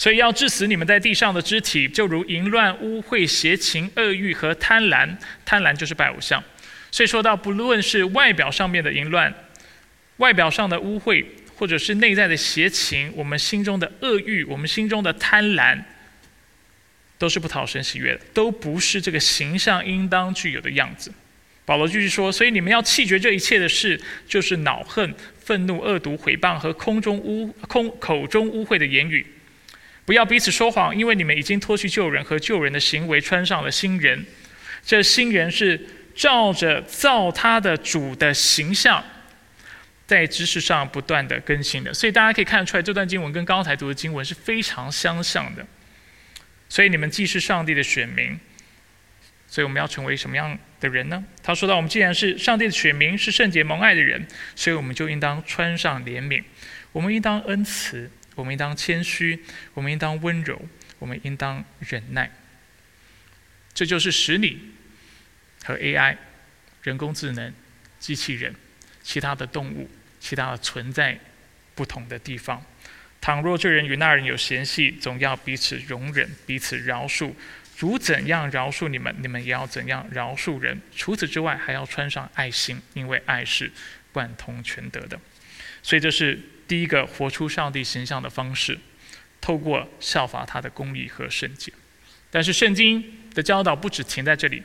[0.00, 5.06] 所以要致死你们在地上的肢体，就如淫乱、污秽、邪情、恶欲和贪婪。
[5.44, 6.42] 贪婪就是拜偶像。
[6.90, 9.30] 所以说到，不论是外表上面的淫乱、
[10.16, 11.22] 外表上的污秽，
[11.54, 15.78] 或者是内在的邪情，我们心中的恶欲，我们心中的贪婪，
[17.18, 21.12] 都是不讨神喜悦的，都不是这个形象应当具有的样子。
[21.66, 29.26] 保罗继续说：所以你们要弃绝这一切的事，就是恼恨、愤怒、恶毒、毁谤和空中污空口中污秽的言语。
[30.10, 34.26] 不要彼此说谎，因为你们已经脱去旧人和旧人的行为，穿上了新人。
[34.84, 35.80] 这新人是
[36.16, 39.04] 照着造他的主的形象，
[40.08, 41.94] 在知识上不断的更新的。
[41.94, 45.64] 所以大家可以看得出来，这段经文跟刚才读的经文是非常相像的。
[46.68, 48.36] 所以你们既是上帝的选民，
[49.46, 51.22] 所以我们要成为什么样的人呢？
[51.40, 56.42] 他说到：我们既然是上帝的选民，是圣洁蒙爱的人，所以我们就应当穿上怜悯，
[56.90, 58.10] 我们应当恩慈。
[58.36, 60.60] 我们应当谦虚，我们应当温柔，
[60.98, 62.30] 我们应当忍耐。
[63.74, 64.72] 这就是使你
[65.64, 66.16] 和 AI、
[66.82, 67.52] 人工智能、
[67.98, 68.54] 机器人、
[69.02, 69.90] 其他的动物、
[70.20, 71.18] 其他的存在
[71.74, 72.64] 不同的地方。
[73.20, 77.32] 倘若这人与那人有嫌隙，总要彼此容忍，彼此饶恕。
[77.76, 80.80] 主怎样饶恕你们，你们也要怎样饶恕人。
[80.96, 83.70] 除此之外，还要穿上爱心，因为爱是
[84.12, 85.20] 贯通全德的。
[85.82, 86.38] 所以这是。
[86.70, 88.78] 第一个活出上帝形象的方式，
[89.40, 91.72] 透过效法他的公义和圣洁。
[92.30, 94.62] 但是圣经的教导不止停在这里，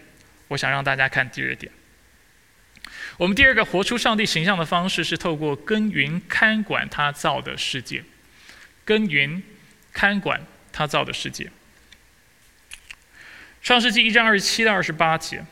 [0.49, 1.71] 我想让大家看第二点。
[3.17, 8.03] 我们第二个活出上帝形象的方式是透过耕耘看管他造的世界，
[8.83, 9.41] 耕耘
[9.91, 11.49] 看管他造的世界。
[13.63, 15.43] 创世纪一章二十七到二十八节，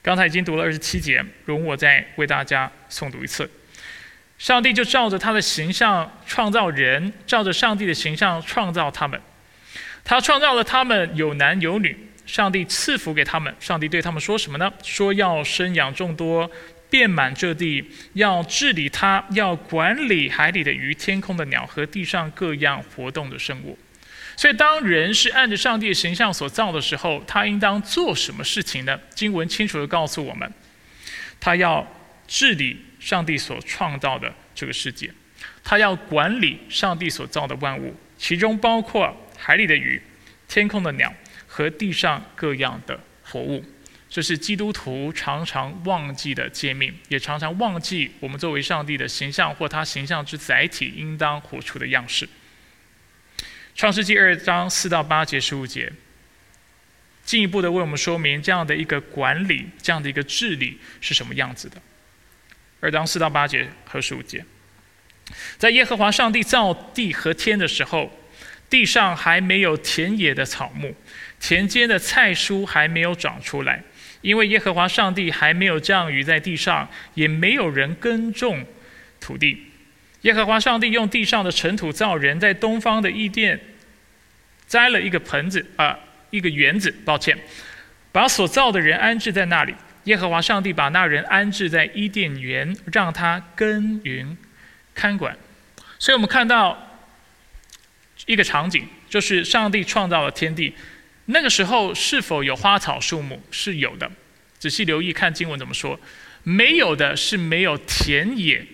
[0.00, 3.50] 刚才已经读了二十七节，容我再为大家诵读一次。
[4.38, 9.20] 上帝就照着他的形象创造人，照着上帝的形象创造他们。
[10.04, 11.96] 他创造了他们有男有女。
[12.26, 13.54] 上帝赐福给他们。
[13.60, 14.68] 上帝对他们说什么呢？
[14.82, 16.50] 说要生养众多，
[16.90, 23.78] 遍满这地，要治理他，要管理海里的鱼、天空的鸟和地上各样活动的生物。
[24.36, 28.98] 所以，当人是按着上帝的形象所造的时候，他应当做什么事情呢？
[29.14, 30.52] 经文清楚地告诉我们，
[31.38, 31.86] 他要
[32.26, 32.85] 治理。
[33.06, 35.08] 上帝所创造的这个世界，
[35.62, 40.02] 他要管理上帝所造的万物，其中包括海里的鱼、
[40.48, 41.14] 天空的鸟
[41.46, 43.64] 和地上各样的活物。
[44.10, 52.28] 这是基督徒常常忘记的诫命，也常常忘记我们作为上帝的形象或他形象之载体应当活出的样式。
[53.76, 55.92] 创世纪二章四到八节、十五节，
[57.24, 61.80] 进一步的为我们说明这样的一个管理、这样的一个治理是什么样子的。
[62.80, 64.44] 二章四到八节和十五节，
[65.56, 68.12] 在耶和华上帝造地和天的时候，
[68.68, 70.94] 地上还没有田野的草木，
[71.40, 73.82] 田间的菜蔬还没有长出来，
[74.20, 78.64] 因为耶和华上帝还没有降雨在地上，也没有人耕种
[79.20, 79.64] 土地。
[80.20, 83.58] 耶和华上帝用地上的尘土造人，在东方的伊甸
[84.66, 85.98] 栽了一个盆子啊，
[86.30, 87.38] 一个园子，抱歉，
[88.12, 89.74] 把所造的人安置在那里。
[90.06, 94.36] 耶和华上帝把那人安置在伊甸园，让他耕耘
[94.94, 95.36] 看管。
[95.98, 97.00] 所以我们看到
[98.24, 100.72] 一个场景，就是上帝创造了天地。
[101.24, 103.42] 那个时候是否有花草树木？
[103.50, 104.08] 是有的。
[104.60, 105.98] 仔细留意看经文怎么说。
[106.44, 108.64] 没有的是没有田野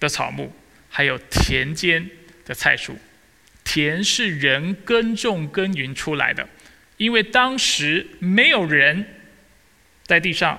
[0.00, 0.52] 的草木，
[0.88, 2.10] 还有田间
[2.44, 2.96] 的菜蔬。
[3.62, 6.48] 田是人耕种耕耘出来的，
[6.96, 9.06] 因为当时没有人。
[10.06, 10.58] 在地上，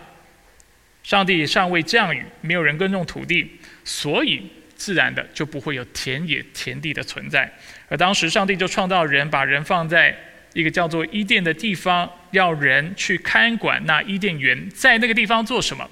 [1.03, 7.51] 上帝尚未降雨，没有人耕种土地，所以自然的就不会有田野、田地的存在。
[7.87, 10.15] 而当时上帝就创造人，把人放在
[10.53, 15.89] 一个叫做伊甸的地方，要人去看管那伊甸园，在那个地方做什么？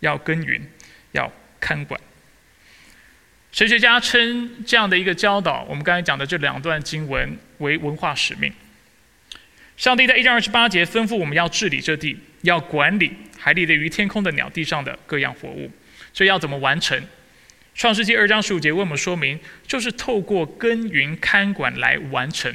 [0.00, 0.60] 要耕耘，
[1.12, 2.00] 要看管。
[3.52, 8.52] 神学家称这样的一个教导，我们刚才讲的这两段经文为文化使命。
[9.76, 15.70] 上帝在一章二十八节吩咐我们要治理这地，要管理海里的鱼、天空的鸟、地上的各样活物。
[16.12, 17.02] 这要怎么完成？
[17.74, 22.54] 创世纪二章十五节为我们说明，就是透过耕耘看管来完成。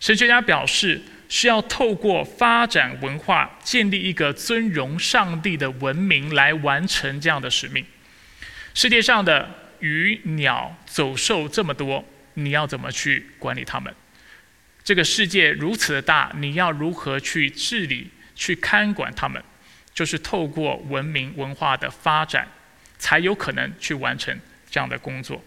[0.00, 7.84] 神学家表示，是要透过发展文化，建立一个尊荣上帝的文明，来完成这样的使命。
[8.72, 9.62] 世界上的。
[9.80, 12.02] 鱼鸟走兽这么多，
[12.34, 13.94] 你要怎么去管理它们？
[14.82, 19.42] 这个世界如此的大，你要如何去治理、去看管他们？
[19.92, 22.48] 就是透过文明文化的发展，
[22.98, 24.36] 才有可能去完成
[24.68, 25.40] 这样的工作。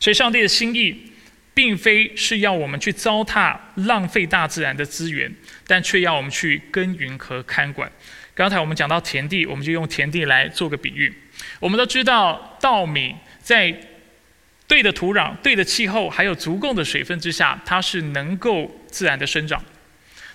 [0.00, 1.12] 所以，上帝的心意，
[1.54, 5.32] 并非是要我们去糟蹋、浪费大自然的资源，
[5.64, 7.88] 但却要我们去耕耘和看管。
[8.34, 11.14] 刚才我们讲到田地，我们就用田地来做个比喻。
[11.60, 13.72] 我们都知道，稻米在
[14.66, 19.62] 对的土壤、对的气候，还有足够的水分之下，它是能够自然的生长。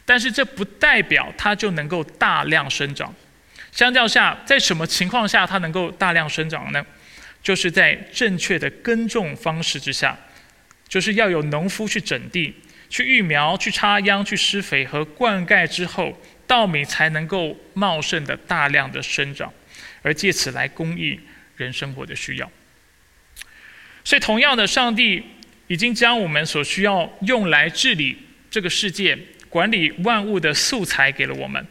[0.05, 3.13] 但是这不代表它就能够大量生长。
[3.71, 6.85] 相较下，在什么情况下它能够大量生长呢？
[7.43, 10.17] 就是在正确的耕种方式之下，
[10.87, 12.53] 就是要有农夫去整地、
[12.89, 19.51] 去育苗、去插秧、去施肥和灌溉之后，稻米才能够茂盛的大量的生长。
[20.01, 21.19] 而借此来供应
[21.57, 22.51] 人生活的需要，
[24.03, 25.23] 所以同样的，上帝
[25.65, 28.15] 已经将我们所需要用来治理
[28.51, 29.17] 这个世界、
[29.55, 31.65] 管理万物的素材给了我们，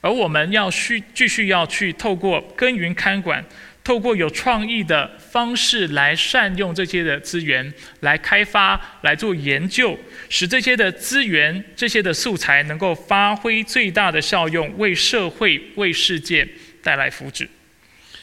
[0.00, 3.44] 而我们要需继续要去透过耕耘看管，
[3.84, 9.96] 透过有创意的方式来善用这些的资源，来开发、来做研究，
[10.28, 16.44] 使这些的资源、这些的素材能够发挥最大的效用，为社会、为世界
[16.82, 17.46] 带来福祉。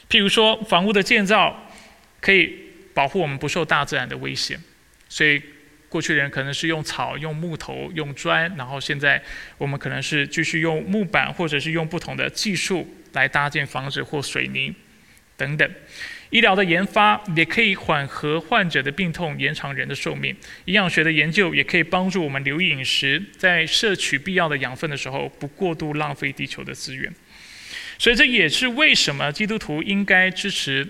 [0.10, 1.72] 譬如说，房屋的建造
[2.20, 2.54] 可以
[2.94, 4.60] 保护我们不受大自然的威胁，
[5.08, 5.42] 所以
[5.90, 9.22] 过去的人可能是用草、用木头、用砖，然后现在
[9.58, 14.74] 我们可能是继续用木板，或者是用不同的技术来搭建房子或水泥
[15.38, 15.70] 等等。
[16.30, 20.36] 医疗的研发也可以缓和患者的病痛，延长人的寿命。
[20.66, 27.10] 营养学的研究也可以帮助我们留意饮食，在摄取必要的养分的时候，不过度浪费地球的资源。
[27.98, 30.86] 所以这也是为什么基督徒应该支持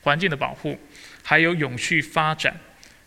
[0.00, 0.76] 环境的保护，
[1.22, 2.58] 还有永续发展，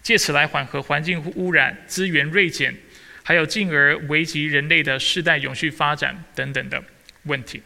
[0.02, 2.76] 借此来缓和环境污染、资源锐减，
[3.24, 6.84] 还有进而危及人类的世代永续发展等等的
[7.24, 7.62] 问题。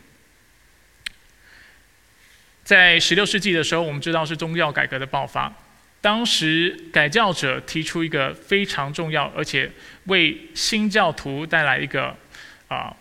[2.63, 5.53] 在十六世纪的时候，我们知道是宗教改革的爆发，
[6.01, 9.71] 当时改教者提出一个非常重要，而且
[10.05, 12.17] 为新教徒带来一个
[12.67, 12.95] 啊。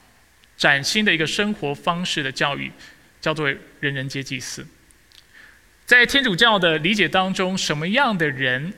[0.54, 2.70] 崭新的一个生活方式的教育，
[3.20, 3.48] 叫做
[3.80, 4.64] 人人皆祭司。
[5.84, 8.72] 在天主教的理解当中，什么样的人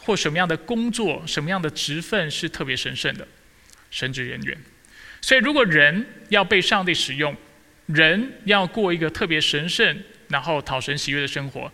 [0.00, 3.26] 或什么样的工作、什么样的职分是特别神圣的？
[3.90, 4.56] 神职人员。
[5.20, 7.36] 所以，如果人要被上帝使用，
[7.86, 11.70] 人要过一个特别神圣、然后讨神喜悦的生活，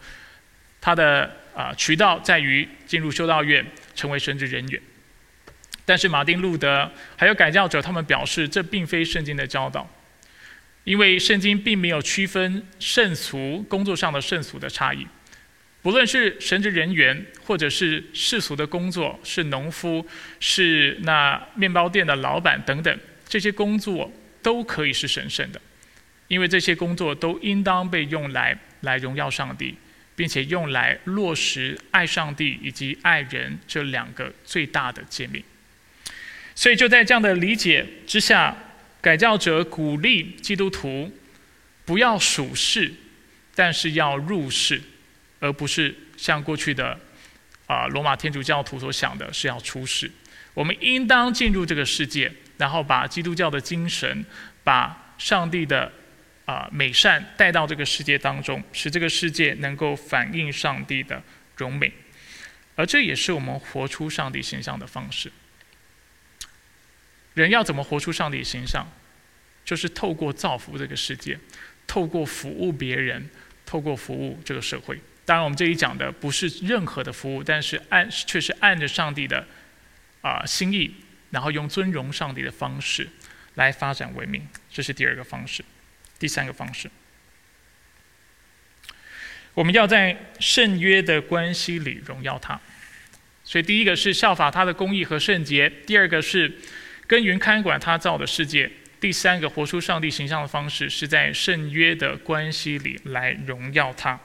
[0.81, 4.83] 他的啊渠道在于进入修道院，成为神职人员。
[5.85, 9.89] 但是马丁路德还有改教者，他们表示这并非圣经的教导，
[10.83, 15.07] 因为圣经并没有区分圣俗工作上的圣俗的差异，
[15.83, 20.05] 不论是神职人员，或者是世俗的工作，是农夫，
[20.41, 24.12] 是那面包店的老板等等，这些工作
[24.43, 25.61] 都可以是神圣的，
[26.27, 29.77] 因为这些工作都应当被用来来荣耀上帝，
[30.17, 35.41] 并且用来落实爱上帝以及爱人这两个最大的诫命。
[36.57, 38.57] 所以就在这样的理解之下，
[39.00, 41.13] 改教者鼓励基督徒
[41.85, 42.92] 不要属世，
[43.55, 44.83] 但是要入世，
[45.39, 46.99] 而不是像过去的
[47.67, 50.11] 啊罗马天主教徒所想的是要出世。
[50.55, 54.25] 我们应当进入这个世界，然后把基督教的精神、
[54.65, 55.93] 把上帝的
[56.45, 61.23] 啊美善带到这个世界当中，使这个世界能够反映上帝的
[61.57, 61.93] 荣美。
[62.75, 65.31] 而这也是我们活出上帝形象的方式。
[67.35, 68.87] 人要怎么活出上帝形象？
[69.65, 71.37] 就是透过造福这个世界，
[71.89, 73.29] 透过服务别人，
[73.67, 74.99] 透过服务这个社会。
[75.27, 79.46] 当然，我们这里讲的不是任何的服务，但是按却是按着上帝的
[80.22, 80.94] 啊心意，
[81.31, 83.08] 然后用尊荣上帝的方式
[83.56, 85.64] 来发展文明，这是第二个方式。
[86.18, 86.88] 第三个方式，
[89.52, 92.58] 我们要在圣约的关系里荣耀他。
[93.44, 96.50] 所以，第一个是效法他的公义和圣洁；第二个是
[97.06, 98.68] 耕耘看管他造的世界；
[99.00, 104.18] 第三个活出上帝形象的方式，是在圣约的关系里来荣耀他。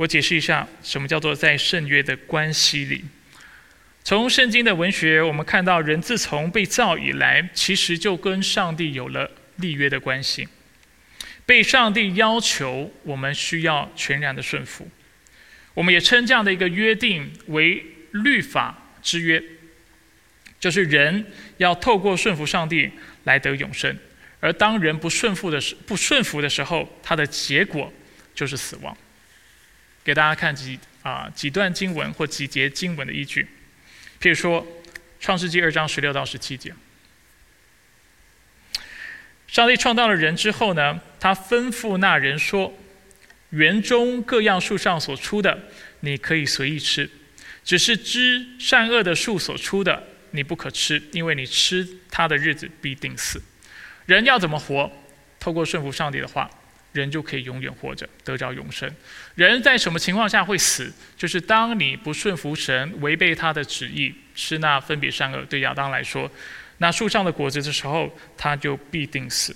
[0.00, 3.04] 我解释一下，什么叫做在圣约的关系里？
[4.02, 10.48] 从圣经的文学，我们看到人自从被造以来，其实就跟上帝有了立约的关系，
[11.44, 14.88] 被上帝要求我们需要全然的顺服。
[15.74, 19.42] 我们也称这样的一个约定为律法之约，
[20.58, 21.26] 就是人
[21.58, 22.90] 要透过顺服上帝
[23.24, 23.94] 来得永生，
[24.40, 27.92] 而当人不顺服的时不顺服的时候，它的结果
[28.34, 28.96] 就是死亡。
[30.04, 33.46] 给大家看几啊几段经文或几节经文的依据，
[34.20, 34.62] 譬如说
[35.20, 36.74] 《创世纪》二章十六到十七节，
[39.46, 42.72] 上帝创造了人之后呢，他吩咐那人说。
[43.50, 45.58] 园中各样树上所出的，
[46.02, 47.10] 你可以随意吃；
[47.64, 53.42] 只是知善恶的树所出的，你不可吃，因为你吃它的日子必定死。
[54.06, 54.92] 人要怎么活？
[55.40, 56.48] 透过顺服上帝的话，
[56.92, 58.90] 人就可以永远活着，得着永生。
[59.34, 60.92] 人在什么情况下会死？
[61.16, 66.30] 就是当你不顺服神，违背他的旨意，吃那分别善恶对亚当来说，
[66.78, 69.54] 那树上的果子的时候，他就必定死。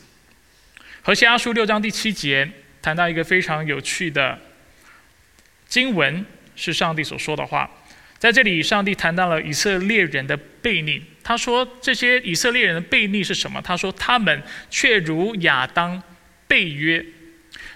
[1.02, 2.50] 和西阿书六章第七节。
[2.84, 4.38] 谈到一个非常有趣的
[5.66, 6.22] 经文，
[6.54, 7.70] 是上帝所说的话。
[8.18, 11.02] 在这里，上帝谈到了以色列人的悖逆。
[11.22, 16.02] 他说：“这些以色列人的悖逆是什么？”他说：“他们却如亚当
[16.46, 17.02] 背约。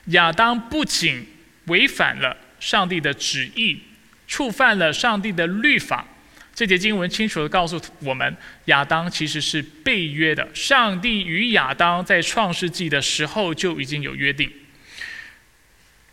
[0.08, 1.26] 亚当不仅
[1.66, 3.82] 违反了上帝的旨意，
[4.26, 6.06] 触犯了上帝的律法。”
[6.54, 10.48] 这节经文清楚的告诉我们，亚当其实是背约的。
[10.52, 14.50] 上帝与亚当在创世纪的时候就已经有约定。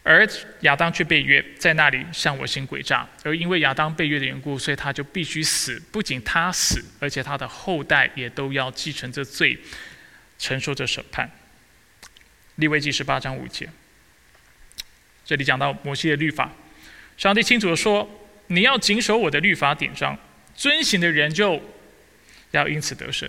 [0.04, 0.28] 而
[0.60, 5.82] 亚当却被约在那里向我行诡诈，而因为亚当被约的缘故，所以他就必须死。
[5.92, 9.58] 不仅他死，而且他的后代也都要继承这罪，
[10.38, 11.28] 承受这审判。
[12.58, 13.68] 利未记十八章五节，
[15.26, 16.54] 这里讲到摩西的律法，
[17.18, 18.08] 上帝清楚的说：
[18.48, 20.16] 你要谨守我的律法典章，
[20.56, 21.60] 遵行的人就
[22.52, 23.28] 要因此得胜。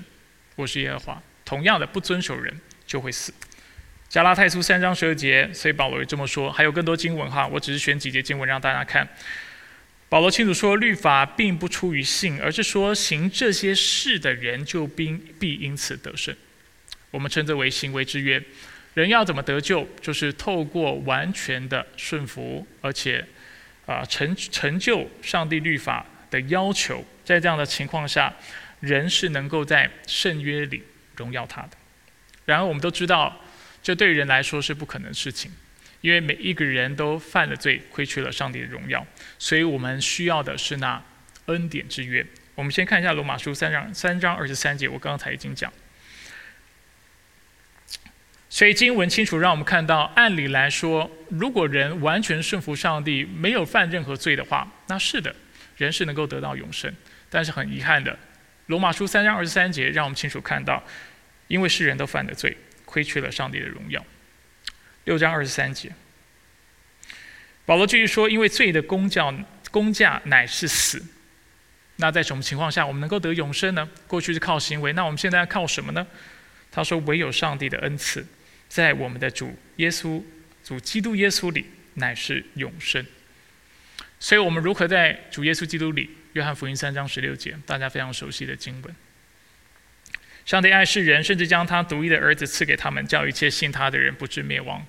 [0.57, 1.23] 我是耶和华。
[1.47, 2.55] 同样的，不遵守人
[2.87, 3.33] 就会死。
[4.09, 6.53] 加拉太书三章十二节，所以保罗也这么说。
[6.53, 9.09] 还有更多经文哈，我只是选几节经文让大家看。
[10.09, 16.37] 保罗清楚说，律法并不出于信，而是说行这些事的人就必必因此得胜。
[17.11, 18.43] 我们称之为行为之约。
[18.97, 19.87] 人要怎么得救？
[20.01, 23.23] 就是透过完全的顺服，而且
[23.85, 27.05] 啊成成就上帝律法的要求。
[27.23, 28.35] 在这样的情况下，
[28.81, 30.83] 人是能够在圣约里
[31.15, 31.71] 荣耀他的。
[32.47, 33.39] 然而，我们都知道。
[33.83, 35.53] 这对人来说是不可能的事情，
[36.01, 39.07] 因为每一个人都犯了罪，亏缺了上帝的荣耀，
[39.39, 41.01] 所以我们需要的是那
[41.45, 42.27] 恩典之约。
[42.57, 45.73] 我们先看一下罗马书三章三章二十三节，我刚才已经讲。
[48.49, 55.35] 所以经文清楚让我们看到，按理来说，如果人完全顺服上帝，没有犯任何罪的话，那是的，
[55.77, 56.93] 人是能够得到永生。
[57.29, 58.19] 但是很遗憾的，
[58.67, 60.83] 罗马书三章二十三节让我们清楚看到，
[61.49, 62.57] 因为世人都犯了罪。
[62.89, 64.03] 亏缺了上帝的荣耀。
[65.05, 65.91] 六章二十三节，
[67.67, 69.35] 保罗继续说：“因为罪的公教
[69.73, 71.05] 公价乃是死。
[71.97, 73.87] 那在什么情况下我们能够得永生呢？
[74.07, 76.07] 过去是靠行为，那我们现在要靠什么呢？”
[76.71, 78.25] 他说：“唯有上帝的恩赐，
[78.69, 80.23] 在我们的主耶稣、
[80.65, 83.05] 主基督耶稣里，乃是永生。”
[84.19, 86.11] 所以，我们如何在主耶稣基督里？
[86.33, 88.95] 约翰福音三章十六节，大家非常熟悉的经文。
[90.45, 94.85] 上帝爱世人，甚至将他独一的儿子赐给他们，叫一切信他的人不至灭亡，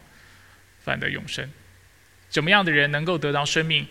[0.84, 1.50] 反得永生。
[2.30, 3.88] 怎么样的人能够得到生命？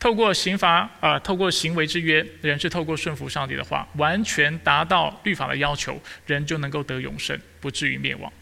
[0.00, 8.32] 透过刑罚啊，透过行为之约，人是透过顺服上帝的话，完全达到律法的要求，人就能够得永生，不至于灭亡。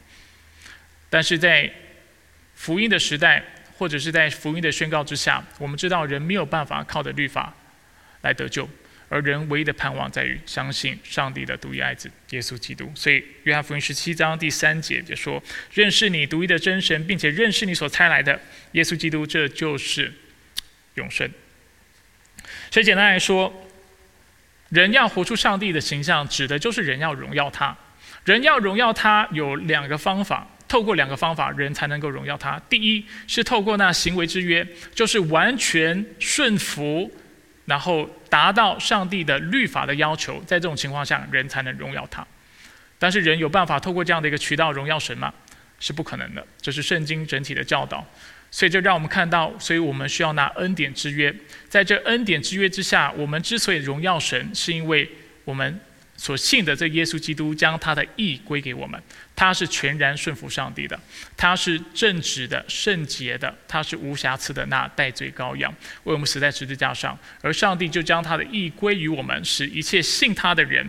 [1.17, 1.73] 但是在
[2.55, 3.43] 福音的时代，
[3.79, 7.55] 或者是在福音的宣告之下，我们知道人没有办法靠着律法
[8.21, 8.69] 来得救。
[9.09, 12.93] 而人唯一的盼望在于相信上帝的独一爱子耶稣基督。
[12.95, 15.43] 所以约翰福音十七章第三节就说
[15.73, 18.39] ：“认识你独一的真神，并且认识你所差来的
[18.73, 20.13] 耶稣基督，这就是
[20.97, 21.31] 永生。”
[22.71, 23.67] 所以简单来说，
[24.69, 27.75] 人要活出上帝的形象，指的就是人要荣耀他。
[28.27, 32.61] 人要荣耀他有两个方法，透过两个方法，人才能够荣耀他。
[32.69, 37.11] 第一是透过那行为之约，就是完全顺服。
[37.67, 42.25] 然后达到上帝的律法的要求，在这种情况下，人才能荣耀他。
[42.97, 45.35] 但是人有办法透过这样的一个渠道荣耀神吗？
[45.81, 46.47] 是不可能的。
[46.61, 48.07] 这是圣经整体的教导。
[48.53, 51.35] 所以这让我们看到，所以我们需要拿恩典之约。
[51.69, 55.11] 在这恩典之约之下，我们之所以荣耀神，是因为
[55.45, 55.81] 我们
[56.17, 59.01] 所信的这耶稣基督将他的义归给我们。
[59.35, 60.99] 他是全然顺服上帝的，
[61.37, 65.71] 他是正直的、圣洁的，他是无瑕疵的那代罪羔羊，
[66.05, 67.19] 为我们死在十字架上。
[67.43, 70.89] 而上帝就将他的义归于我们，使一切信他的人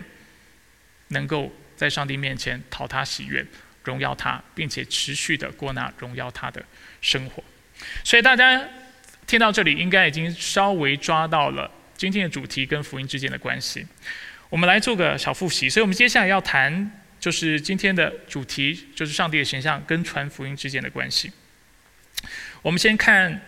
[1.08, 3.46] 能够在上帝面前讨他喜悦，
[3.84, 6.64] 荣耀他，并且持续的过那荣耀他的
[7.02, 7.44] 生活。
[8.02, 8.66] 所以大家
[9.26, 13.86] 听到这里，应该已经稍微抓到了今天的主题跟福音之间的关系。
[14.48, 15.68] 我们来做个小复习。
[15.68, 16.90] 所以我们接下来要谈，
[17.20, 21.30] 就是今天的主题，就是上帝的形象跟传福音之间的关系。
[22.62, 23.40] 我们先看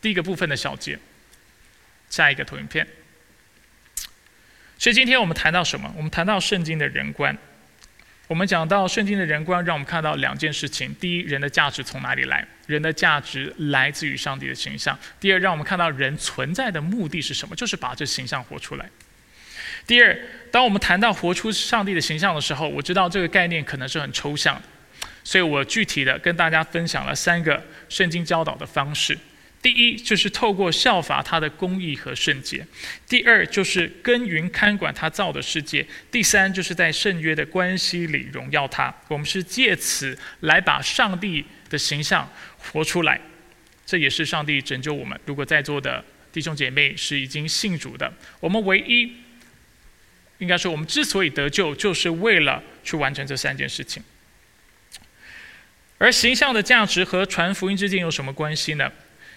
[0.00, 0.98] 第一个部分的小节，
[2.08, 2.86] 下一个投影片。
[4.78, 5.92] 所以今天我们谈到什么？
[5.96, 7.36] 我们谈到圣经的人观。
[8.26, 12.46] 我们讲到圣经的人观，让我们看到两件事情：第一，人的价值从哪里来？
[12.66, 14.96] 人的价值来自于上帝的形象。
[15.18, 17.56] 第二，让我们看到人存在的目的是什么？
[17.56, 18.88] 就是把这形象活出来。
[19.86, 20.18] 第二，
[20.50, 24.62] 当我们谈到活出上帝的形象的时候，我知道这个概念可能是很抽象的，
[25.24, 29.18] 所以我具体的跟大家分享了三个圣经教导的方式。
[29.62, 32.62] 第一，就是透过效法他的公义和圣洁；
[33.06, 38.94] 第二，就是耕耘看管他造的世界；第三，就是在圣约的关系里荣耀他。
[39.08, 43.20] 我们是借此来把上帝的形象活出来。
[43.84, 45.20] 这也是上帝拯救我们。
[45.26, 46.02] 如果在座的
[46.32, 48.10] 弟兄姐妹是已经信主的，
[48.40, 49.12] 我们唯一
[50.40, 54.02] 应该说，我们之所以得救，就是为了去完成这三件事情。
[55.98, 58.90] 而形象的价值和传福音之间有什么关系呢？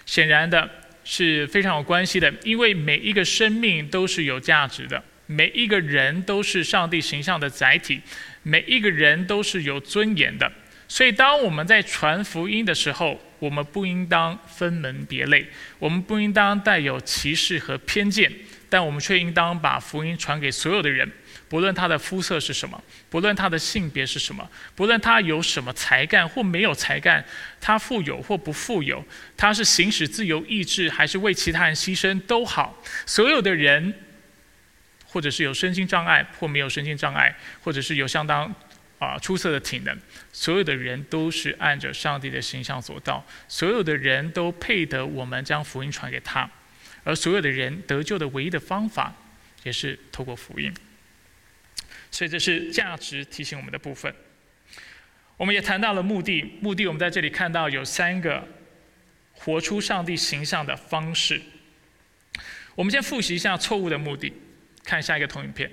[0.06, 0.68] 显然的
[1.04, 8.00] 是非常有关系的，因为每一个生命都是有价值的，每一个人都是上帝形象的载体，
[8.42, 10.50] 每一个人都是有尊严的。
[10.88, 15.46] 所以，当我们在传福音的时候，我们不应当分门别类，
[15.78, 18.30] 我们不应当带有歧视和偏见，
[18.74, 21.08] 但我们却应当把福音传给所有的人。
[21.48, 27.24] 不论他的肤色是什么，不论他的性别是什么，不论他有什么才干或没有才干，
[27.60, 29.04] 他富有或不富有，
[29.36, 33.94] 他是行使自由意志还是为其他人牺牲都好，所有的人，
[35.06, 38.52] 或者是有身心障碍或没有身心障碍，或者是有相当
[38.98, 39.96] 啊出色的体能，
[40.32, 46.50] 所有的人都是按着上帝的形象所到，所有的人都配得我们将福音传给他，
[47.04, 49.14] 而所有的人得救的唯一的方法，
[49.62, 50.74] 也是透过福音。
[52.10, 54.12] 所以这是价值提醒我们的部分。
[55.36, 58.46] 我们也谈到了目的，目的我们在这里看到有三个
[59.32, 61.42] 活出上帝形象的方式。
[62.74, 64.32] 我们先复习一下错误的目的，
[64.82, 65.70] 看下一个投影片。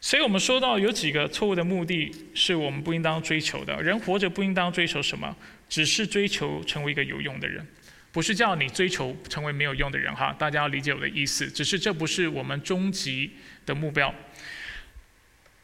[0.00, 3.82] 所以我们说到有几个错误的目的是我们不应当追求的。
[3.82, 5.36] 人活着不应当追求什么？
[5.68, 7.66] 只是追求成为一个有用的人，
[8.12, 10.34] 不是叫你追求成为没有用的人哈。
[10.38, 11.46] 大家要理解我的意思。
[11.46, 13.30] 只是这不是我们终极
[13.66, 14.14] 的目标。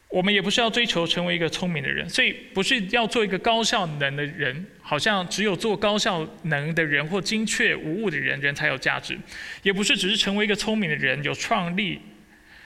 [0.07, 9.15] 我们也不是要追求成为一个聪明的人，所以不是要做一个高效能的人，好像只有做高效能的人或精确无误的人，人才有价值；
[9.61, 11.99] 也不是只是成为一个聪明的人，有创力，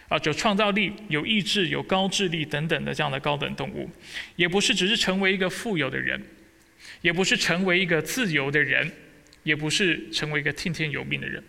[0.09, 3.89] 啊，有创造力、有意志、有高智力等等的这样的高等动物；
[4.36, 6.21] 也不是只是成为一个富有的人，
[7.01, 8.91] 也不是成为一个自由的人，
[9.43, 11.43] 也不是成为一个听天由命的人。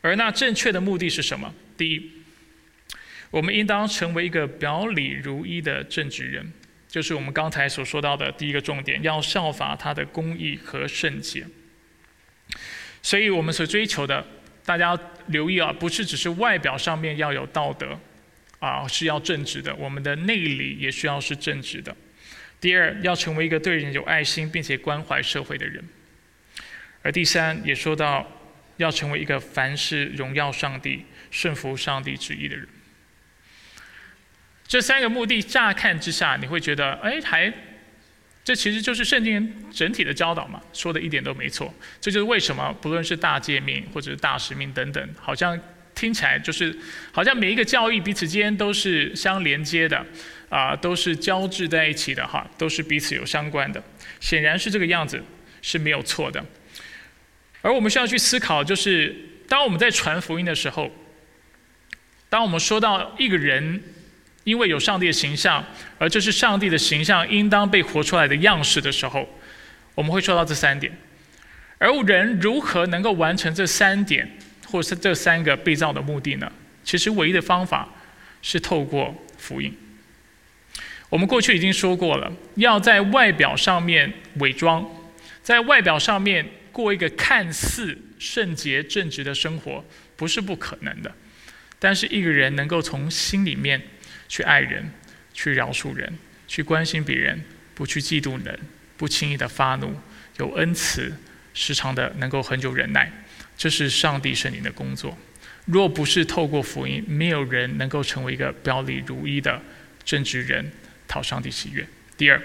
[0.00, 1.54] 而那正确的目的是什么？
[1.76, 2.10] 第一。
[3.30, 6.52] 我们应当成为一个表里如一的正直人，
[6.86, 11.44] 就是我们刚才所说到的第一个重点，要效法他的公义和圣洁。
[13.02, 14.24] 所以，我们所追求的，
[14.64, 17.98] 大家留意啊，不是只是外表上面要有道德，
[18.60, 21.96] 啊，是要正直的，我们的内里也需要是正直的。
[22.60, 25.82] 第二，要成为一个对人有爱心并且关怀社会的人。
[27.04, 28.26] 而第三，也说到
[28.78, 32.66] 要成为一个凡事荣耀上帝、顺服上帝旨意的人。
[34.66, 37.52] 这三个目的乍看之下，你会觉得，哎，还，
[38.42, 41.72] 这其实就是圣经整体的教导嘛，说的一点都没错。
[42.00, 45.60] 这就是为什么不论是大诫命或者是大使命等等，好像
[45.94, 46.74] 听起来就是，
[47.12, 50.04] 好像每一个教义彼此间都是相连接的，
[50.48, 53.80] 啊，都是交织在一起的哈，都是彼此有相关的。
[54.20, 55.22] 显然是这个样子
[55.60, 56.42] 是没有错的。
[57.64, 59.16] 而我们需要去思考，就是
[59.48, 60.90] 当我们在传福音的时候，
[62.28, 63.82] 当我们说到一个人。
[64.44, 65.64] 因为有上帝的形象，
[65.96, 69.26] 而这是上帝的形象应当被活出来的样式的时候，
[69.94, 70.92] 我们会说到这三点。
[71.78, 74.30] 而人如何能够完成这三点，
[74.66, 76.52] 或是这三个被造的目的呢？
[76.82, 77.88] 其实唯一的方法
[78.42, 79.74] 是透过福音。
[81.08, 84.86] 我们过去已经说过了，要在外表上面伪装，
[85.42, 89.84] 在外表上面过一个看似圣洁正直的生活，
[90.16, 91.14] 不是不可能的。
[91.78, 93.80] 但是一个人能够从心里面
[94.28, 94.90] 去爱人、
[95.32, 96.18] 去饶恕人、
[96.48, 97.40] 去关心别人，
[97.74, 98.58] 不去嫉妒人，
[98.96, 99.94] 不轻易的发怒，
[100.38, 101.12] 有恩慈，
[101.52, 103.12] 时常的能够很久忍耐，
[103.56, 105.16] 这是上帝圣灵的工作。
[105.66, 109.62] 若不是透过福音，没有人能够成为一个表里如一的
[110.04, 110.72] 正直人，
[111.06, 111.86] 讨上帝喜悦。
[112.16, 112.42] 第二，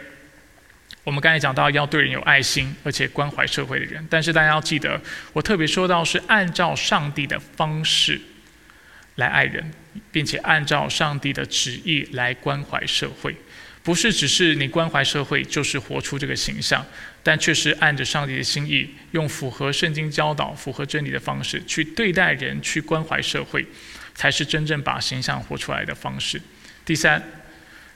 [1.09, 4.05] 我们刚才讲到要对人有爱心，而且关怀社会的人。
[4.11, 5.01] 但是大家要记得，
[5.33, 8.21] 我特别说到是按照上帝的方式
[9.15, 9.71] 来爱人，
[10.11, 13.35] 并且按照上帝的旨意来关怀社会。
[13.81, 16.85] 不是只是你关怀社会，就是活出这个形象，
[17.23, 23.65] 但却是按着上帝的心意，用符合圣经教导、符合真理的方式去对待人，去关怀社会，
[24.13, 26.39] 才是真正把形象活出来的方式。
[26.85, 27.19] 第三，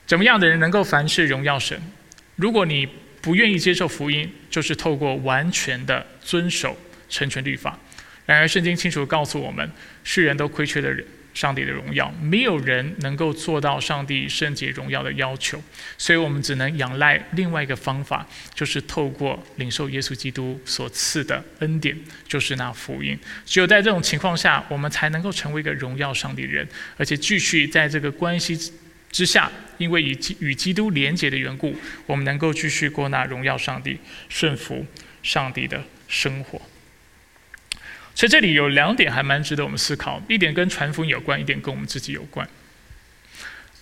[0.04, 1.80] 怎么样的人能够凡事荣耀神？
[2.34, 2.88] 如果你
[3.24, 6.76] 不愿意接受福音，就是透过完全的遵守
[7.08, 7.78] 成全律法。
[8.26, 9.66] 然而，圣经清楚告诉我们，
[10.02, 11.02] 世人都亏缺的人。
[11.32, 15.60] 上帝的荣耀，没有人能够做到上帝圣洁荣耀的要求，
[15.98, 21.98] 所以我们只能仰赖另外一个方法，就是透过领受耶稣基督所赐的恩典，
[22.28, 23.18] 就是那福音。
[23.44, 28.56] 只有在这种情况下，我们才能够成为一个荣耀上帝的人，而且继续在这个关系
[29.14, 29.48] 之下，
[29.78, 31.72] 因为与与基督连结的缘故，
[32.04, 33.96] 我们能够继续过那荣耀上帝、
[34.28, 34.84] 顺服
[35.22, 36.60] 上帝的生活。
[38.12, 42.48] 所以这里有两点还蛮值得我们思考，一点跟传福音有关，一点跟我们自己有关。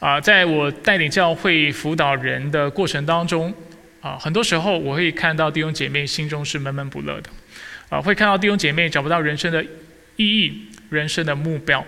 [0.01, 3.55] 啊，在我带领教会辅导人的过程当中，
[4.03, 7.31] 啊，很多时候我会看到弟兄姐妹心中是闷闷不乐的，
[7.89, 9.65] 啊，会看到弟兄姐妹找不到人生的
[10.17, 11.83] 意义、人生的目标。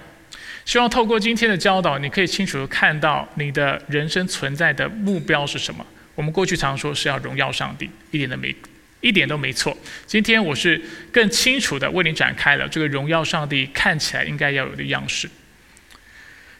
[0.65, 5.85] 希望透过今天的教导，你可以清楚的看到你的人生存在的目标是什么。
[6.15, 8.55] 我们过去常说是要荣耀上帝，一点都没。
[9.01, 9.77] 一点都没错。
[10.07, 10.81] 今天我是
[11.13, 15.29] 更清楚的为你展开了这个荣耀上帝看起来应该要有的样式。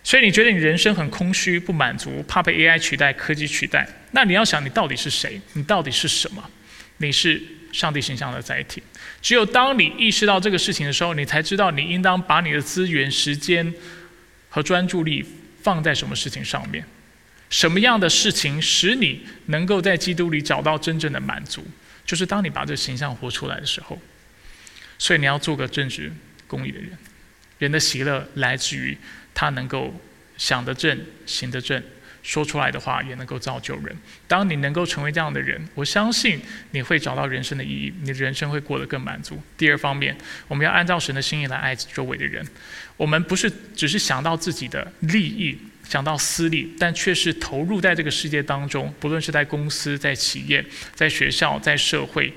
[0.03, 3.89] 所以你觉得你人生很空虚、不满足，怕被 AI 取代、科技取代？
[4.11, 5.41] 那你要想，你到底是谁？
[5.55, 6.51] 你到底是什么？
[6.99, 7.43] 你是
[7.75, 8.81] 上帝形象的载体。
[9.21, 13.75] 只有当你意识到这个事情的时候，你才知道你应当把你的资源、时间
[14.49, 15.25] 和专注力
[15.61, 16.85] 放在什么事情上面。
[17.51, 21.67] 什么样的事情使你能够在基督里找到真正的满足？
[22.07, 24.01] 就是当你把这个形象活出来的时候，
[24.99, 26.13] 所以你要做个正直、
[26.47, 26.91] 公义的人。
[27.59, 28.97] 人的喜乐来自于
[29.33, 29.95] 他能够
[30.37, 31.83] 想得正、行得正，
[32.25, 33.97] 说出来的话也能够造就人。
[34.27, 36.41] 当你能够成为这样的人，我相信
[36.73, 39.41] 你会找到人生的意义，你的人生会过得更满足。
[39.57, 40.17] 第二方面，
[40.49, 42.45] 我们要按照神的心意来爱周围的人。
[42.97, 45.57] 我们不是只是想到自己的利益。
[45.87, 50.65] 想到私利，但却是投入在这个世界当中，不论是在公司、在企业、
[50.95, 52.33] 在学校、在社会，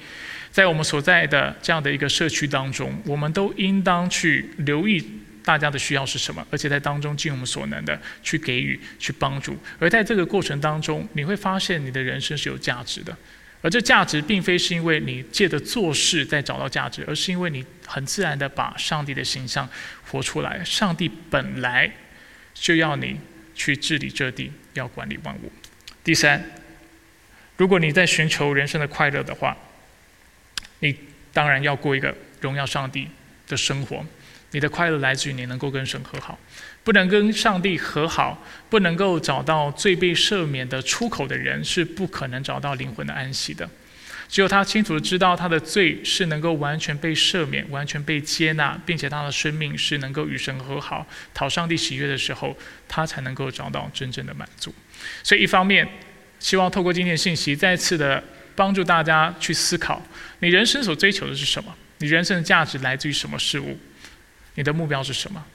[0.52, 5.02] 在我们所在的这样的一个社区当中，我们都应当去留意
[5.48, 9.58] 大家的需要是什么，而且在当中尽我们所能的去给予、去帮助。
[9.80, 13.16] 而在这个过程当中，你会发现你的人生是有价值的，
[13.62, 19.70] 而这价值并非是因为你借着做事在找到价值，而是因为你很自然的把上帝的形象
[20.12, 20.62] 活出来。
[20.66, 21.90] 上帝本来
[22.54, 23.18] 就要你。
[23.60, 25.52] 去治理这地，要管理万物。
[26.04, 26.40] 第三，
[27.56, 29.58] 如果你在寻求人生的快乐的话，
[30.82, 30.96] 你
[31.34, 33.08] 当然要过一个荣耀上帝
[33.48, 34.06] 的生活。
[34.52, 36.40] 你的快乐来自于你能够跟神和好，
[36.84, 43.70] 不能跟上帝和好，不能够找到罪被赦免的出口的人，是不可能找到灵魂的安息的。
[44.30, 52.54] 只有他清楚的知道他的罪是能够完全被赦免、完全被接纳，并且他的生命是能够与神和好、讨上帝喜悦的时候，
[52.90, 54.74] 他才能够找到真正的满足。
[55.24, 55.88] 所以，一方面
[56.40, 58.22] 希望透过今天的信息，再次的
[58.54, 60.06] 帮助大家去思考：
[60.40, 61.74] 你人生所追求的是什么？
[62.00, 63.80] 你人生的价值来自于什么事物？
[64.58, 65.46] 你的目标是什么？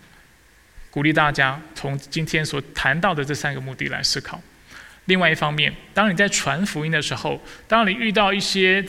[0.90, 4.40] 鼓励大家从今天所谈到的这三个目的来思考。
[5.07, 8.84] 另外一方面，当你在传福音的时候，当你遇到一些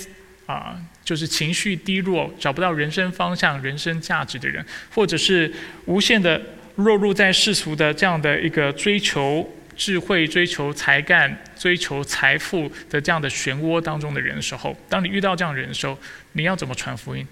[0.46, 5.52] 啊，就是情绪低落、找不到人生方向、人生价值的人，或者是
[5.86, 6.40] 无限的
[6.76, 15.98] 落入在世俗的这样的一个追求智慧、追求才干、追求财富的这样的漩涡当中的人的时候，当你遇到这样人的时候，
[16.34, 17.28] 你要怎么传福音？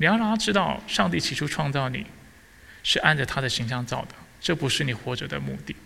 [0.00, 2.06] 你要让他知道，上帝起初创造你
[2.82, 5.76] 是按着他的形象造的，这不是你活着的目的。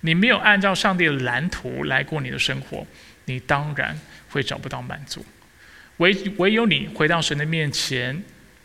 [0.00, 2.86] 你没有按照上帝的蓝图来过你的生活，
[3.26, 4.00] 你当然
[4.30, 5.22] 会找不到满足。
[5.98, 8.22] 唯唯有你回到神的面前，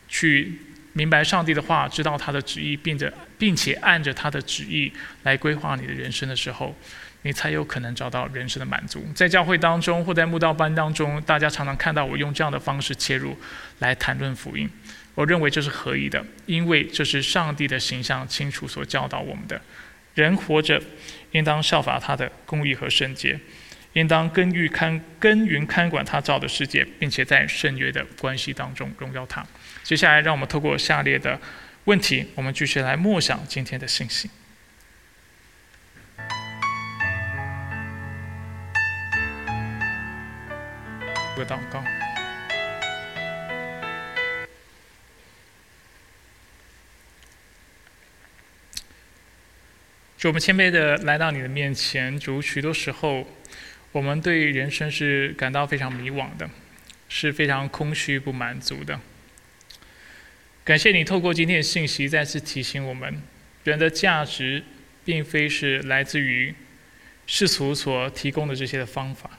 [0.08, 0.58] 去
[0.94, 4.90] 明白上帝的话，知道他的旨意，并着并且按着他的旨意
[5.24, 6.74] 来规划你的人生的时候，
[7.28, 9.06] 你才有可能找到人生的满足。
[9.14, 13.38] 在教会当中或在慕道班当中，大家常常看到我用这样的方式切入
[13.80, 14.70] 来谈论福音。
[15.14, 19.62] 我认为这是合宜的，因为这是上帝的形象清楚所教导我们的。
[20.14, 20.82] 人活着，
[21.32, 23.38] 应当效法他的公义和圣洁，
[23.92, 29.46] 应当根据看耕耘看管他造的世界，并且在圣约的关系当中荣耀他。
[29.84, 31.38] 接下来，让我们透过下列的
[31.84, 34.30] 问题，我们继续来默想今天的信息。
[41.38, 41.84] 个祷告。
[50.18, 52.20] 主，我们谦卑的来到你的面前。
[52.20, 53.28] 主，许多时候，
[53.92, 56.50] 我们对人生是感到非常迷惘的，
[57.08, 59.00] 是非常空虚不满足的。
[60.64, 63.22] 感谢你透过今天的信息，再次提醒我们，
[63.64, 64.64] 人的价值
[65.06, 66.54] 并非是来自于
[67.28, 69.30] 世俗所提供的这些的方法。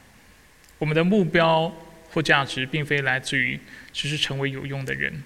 [0.78, 1.74] 我们的目标
[2.22, 3.58] 价值，并非来自于
[3.92, 5.22] 只是成为有用的人，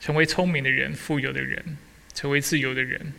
[0.00, 1.76] 成为聪明的人、富有的人、
[2.14, 3.12] 成为自由的人。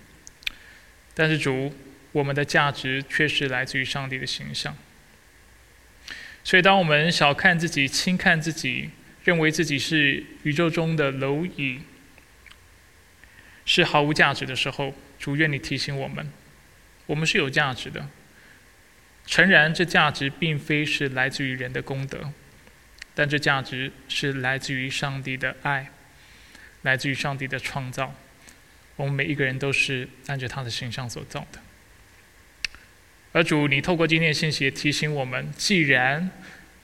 [1.14, 1.76] 但是主，
[2.12, 4.76] 我们的价值却是来自于上帝的形象。
[6.44, 8.90] 所以，当我们小看自己、轻看自己，
[9.24, 11.82] 认为自己是宇宙中的蝼蚁，
[13.66, 16.32] 是毫无价值的时候，主愿你提醒我们，
[17.08, 18.08] 我们是有价值的。
[19.26, 22.32] 诚然，这价值并非是来自于人的功德，
[23.18, 25.90] 但这价值是来自于上帝的爱，
[26.84, 28.14] 来自于上帝的创造。
[28.96, 31.60] 我们每一个人都是按着他的形象所造的，
[33.32, 36.30] 而主，你透过今天的信息也提醒我们：既然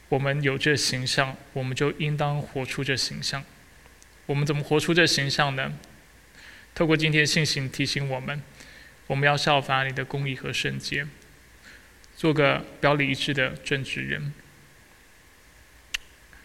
[0.09, 3.43] 我们有这形象，我们就应当活出这形象。
[4.25, 5.71] 我们怎么活出这形象呢？
[6.73, 8.41] 透过今天的信息提醒我们：
[9.05, 11.05] 我们要效法你的公义和圣洁，
[12.17, 14.33] 做个表里一致的正直人。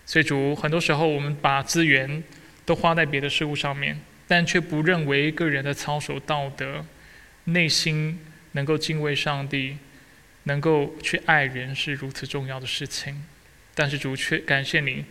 [0.08, 2.24] 所以，主，很多时候我们把资源
[2.64, 4.00] 都花在别的事物上面。
[4.26, 6.84] 但却不认为个人的操守道德、
[7.44, 8.18] 内心
[8.52, 9.78] 能够敬畏上帝、
[10.44, 13.24] 能够去爱人是如此重要的事情。
[13.74, 15.04] 但是主却感谢你，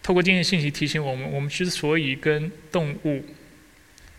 [0.00, 3.24] 透过今天信息提醒我们：我们之所以跟动物、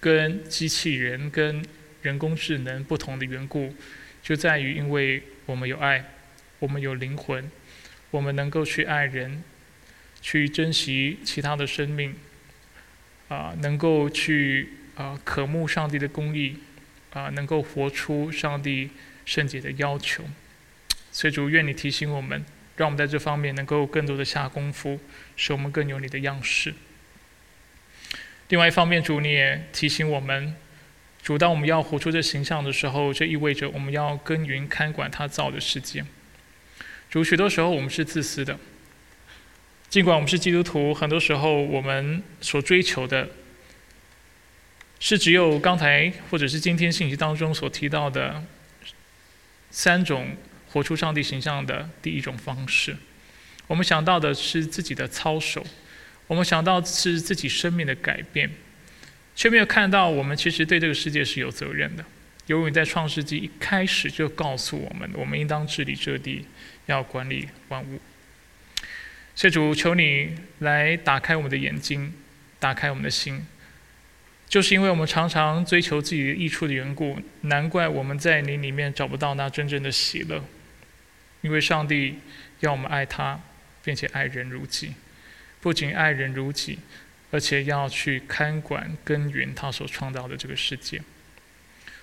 [0.01, 1.63] 跟机器人、跟
[2.01, 3.73] 人工智能不同的缘故，
[4.21, 6.03] 就在于因为我们有爱，
[6.59, 7.49] 我们有灵魂，
[8.09, 9.41] 我们能够去爱人，
[10.21, 12.15] 去珍惜其他的生命。
[13.27, 16.57] 啊，能够去啊渴慕上帝的公义，
[17.13, 18.89] 啊，能够活出上帝
[19.23, 20.25] 圣洁的要求。
[21.13, 22.43] 所以主愿你提醒我们，
[22.75, 24.99] 让我们在这方面能够更多的下功夫，
[25.37, 26.73] 使我们更有你的样式。
[28.49, 30.53] 另外一方面，主你也提醒我们，
[31.23, 36.03] 主当我们要活出这形象的时候，这意味着我们要耕耘看管他造的世界。
[37.09, 38.59] 主许多时候我们是自私的。
[39.91, 43.27] 尽管我们是基督徒，很多时候我们所追求的，
[45.01, 48.41] 是只有刚才或者是今天信息当中所提到的
[49.69, 50.37] 三种
[50.69, 52.95] 活出上帝形象的第一种方式。
[53.67, 55.61] 我们想到的是自己的操守，
[56.27, 58.49] 我们想到是自己生命的改变，
[59.35, 62.05] 却没有看到我们其实对这个世界是有责任的。
[62.45, 66.45] 由于在创世纪一开始就告诉我们，我们应当治理这地，
[66.85, 67.99] 要管理万物。
[69.35, 72.13] 谢主，求你来打开我们的眼睛，
[72.59, 73.45] 打开我们的心。
[74.47, 80.43] 就是因为我们常常追求自己的益处的缘故，难怪我们在你里面找不到那真正的喜乐。
[81.39, 82.19] 因为上帝
[82.59, 83.39] 要我们爱他，
[83.81, 84.93] 并且爱人如己，
[85.61, 86.79] 不仅爱人如己，
[87.31, 91.01] 而且要去看管耕耘他所创造的这个世界。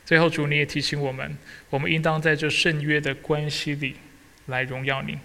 [0.06, 1.36] 最后，主你也提醒我们，
[1.68, 3.96] 我们应当在这圣约的关系里
[4.46, 5.18] 来荣耀你。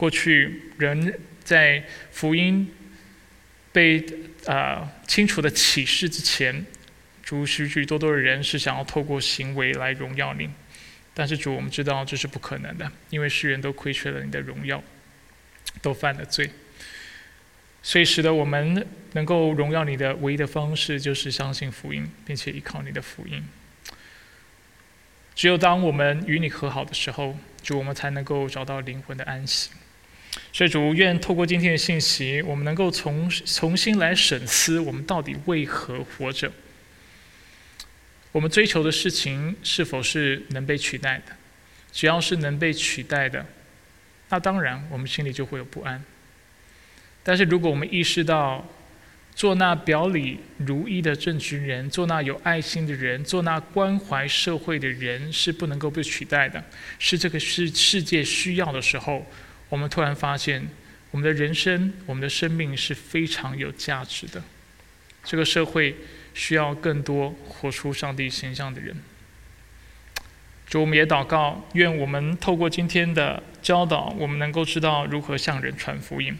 [0.00, 2.72] 过去人在福音
[3.70, 4.02] 被
[4.46, 6.64] 啊清楚的启示之前，
[7.22, 10.48] 主许许多多的人是想要透过行为来荣耀你，
[11.12, 14.82] 但是主我们知道这是不可能的，因为世人都亏缺了你的荣耀，
[15.82, 16.50] 都犯了罪，
[17.82, 23.44] 所以使得我们能够荣耀你的唯一的方式就是相信福音，并且依靠你的福音。
[25.34, 29.68] 只有当我们与你和好的时候，主我们才能够找到灵魂的安息。
[30.52, 36.50] 所以主愿透过今天的信息，我们能够重重新来审思，我们到底为何活着？
[38.32, 41.36] 我们追求的事情是否是能被取代的？
[41.92, 43.44] 只要是能被取代的，
[44.28, 46.02] 那当然我们心里就会有不安。
[47.22, 48.64] 但是如果我们意识到，
[49.34, 56.62] 做那表里如一的正直人，做那有爱心的人，做那关怀社会的人，是不能够被取代的。
[56.98, 59.24] 是这个世世界需要的时候，
[59.70, 60.68] 我们突然发现，
[61.10, 64.42] 我们的人生、我们的生命是非常有价值的。
[65.24, 65.96] 这个社会
[66.34, 68.96] 需要更多活出上帝形象的人。
[70.66, 76.36] 主，我们也祷告，愿我们透过今天的教导，我们能够知道如何向人传福音。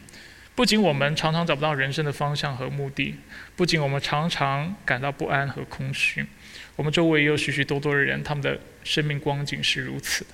[0.54, 3.14] 不仅我们常常找不到人生的方向和目的，
[3.56, 6.26] 不仅我们常常感到不安和空虚，
[6.76, 10.30] 我们周围也有许许多多的人，他们的生命光景是如此的。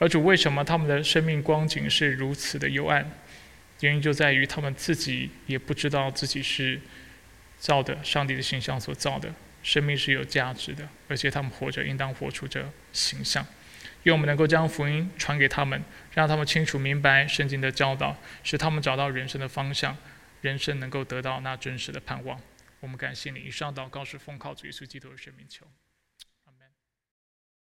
[0.00, 3.08] 而主为什么他们的生命光景是如此的幽暗？
[3.80, 6.80] 原因就在于他们自己也不知道自己是
[7.58, 9.30] 造的上帝的形象所造的，
[9.62, 13.46] 生命是有价值的，而且他们活着应当活出这形象。
[14.04, 15.82] 愿我们能够将福音传给他们，
[16.14, 19.94] 让他们清楚明白圣经的教导，使他们找到人生的方向，
[20.40, 22.40] 人生能够得到那真实的盼望。
[22.80, 23.38] 我们感谢你。
[23.40, 25.66] 以上祷告是奉靠主耶稣基督的圣名求。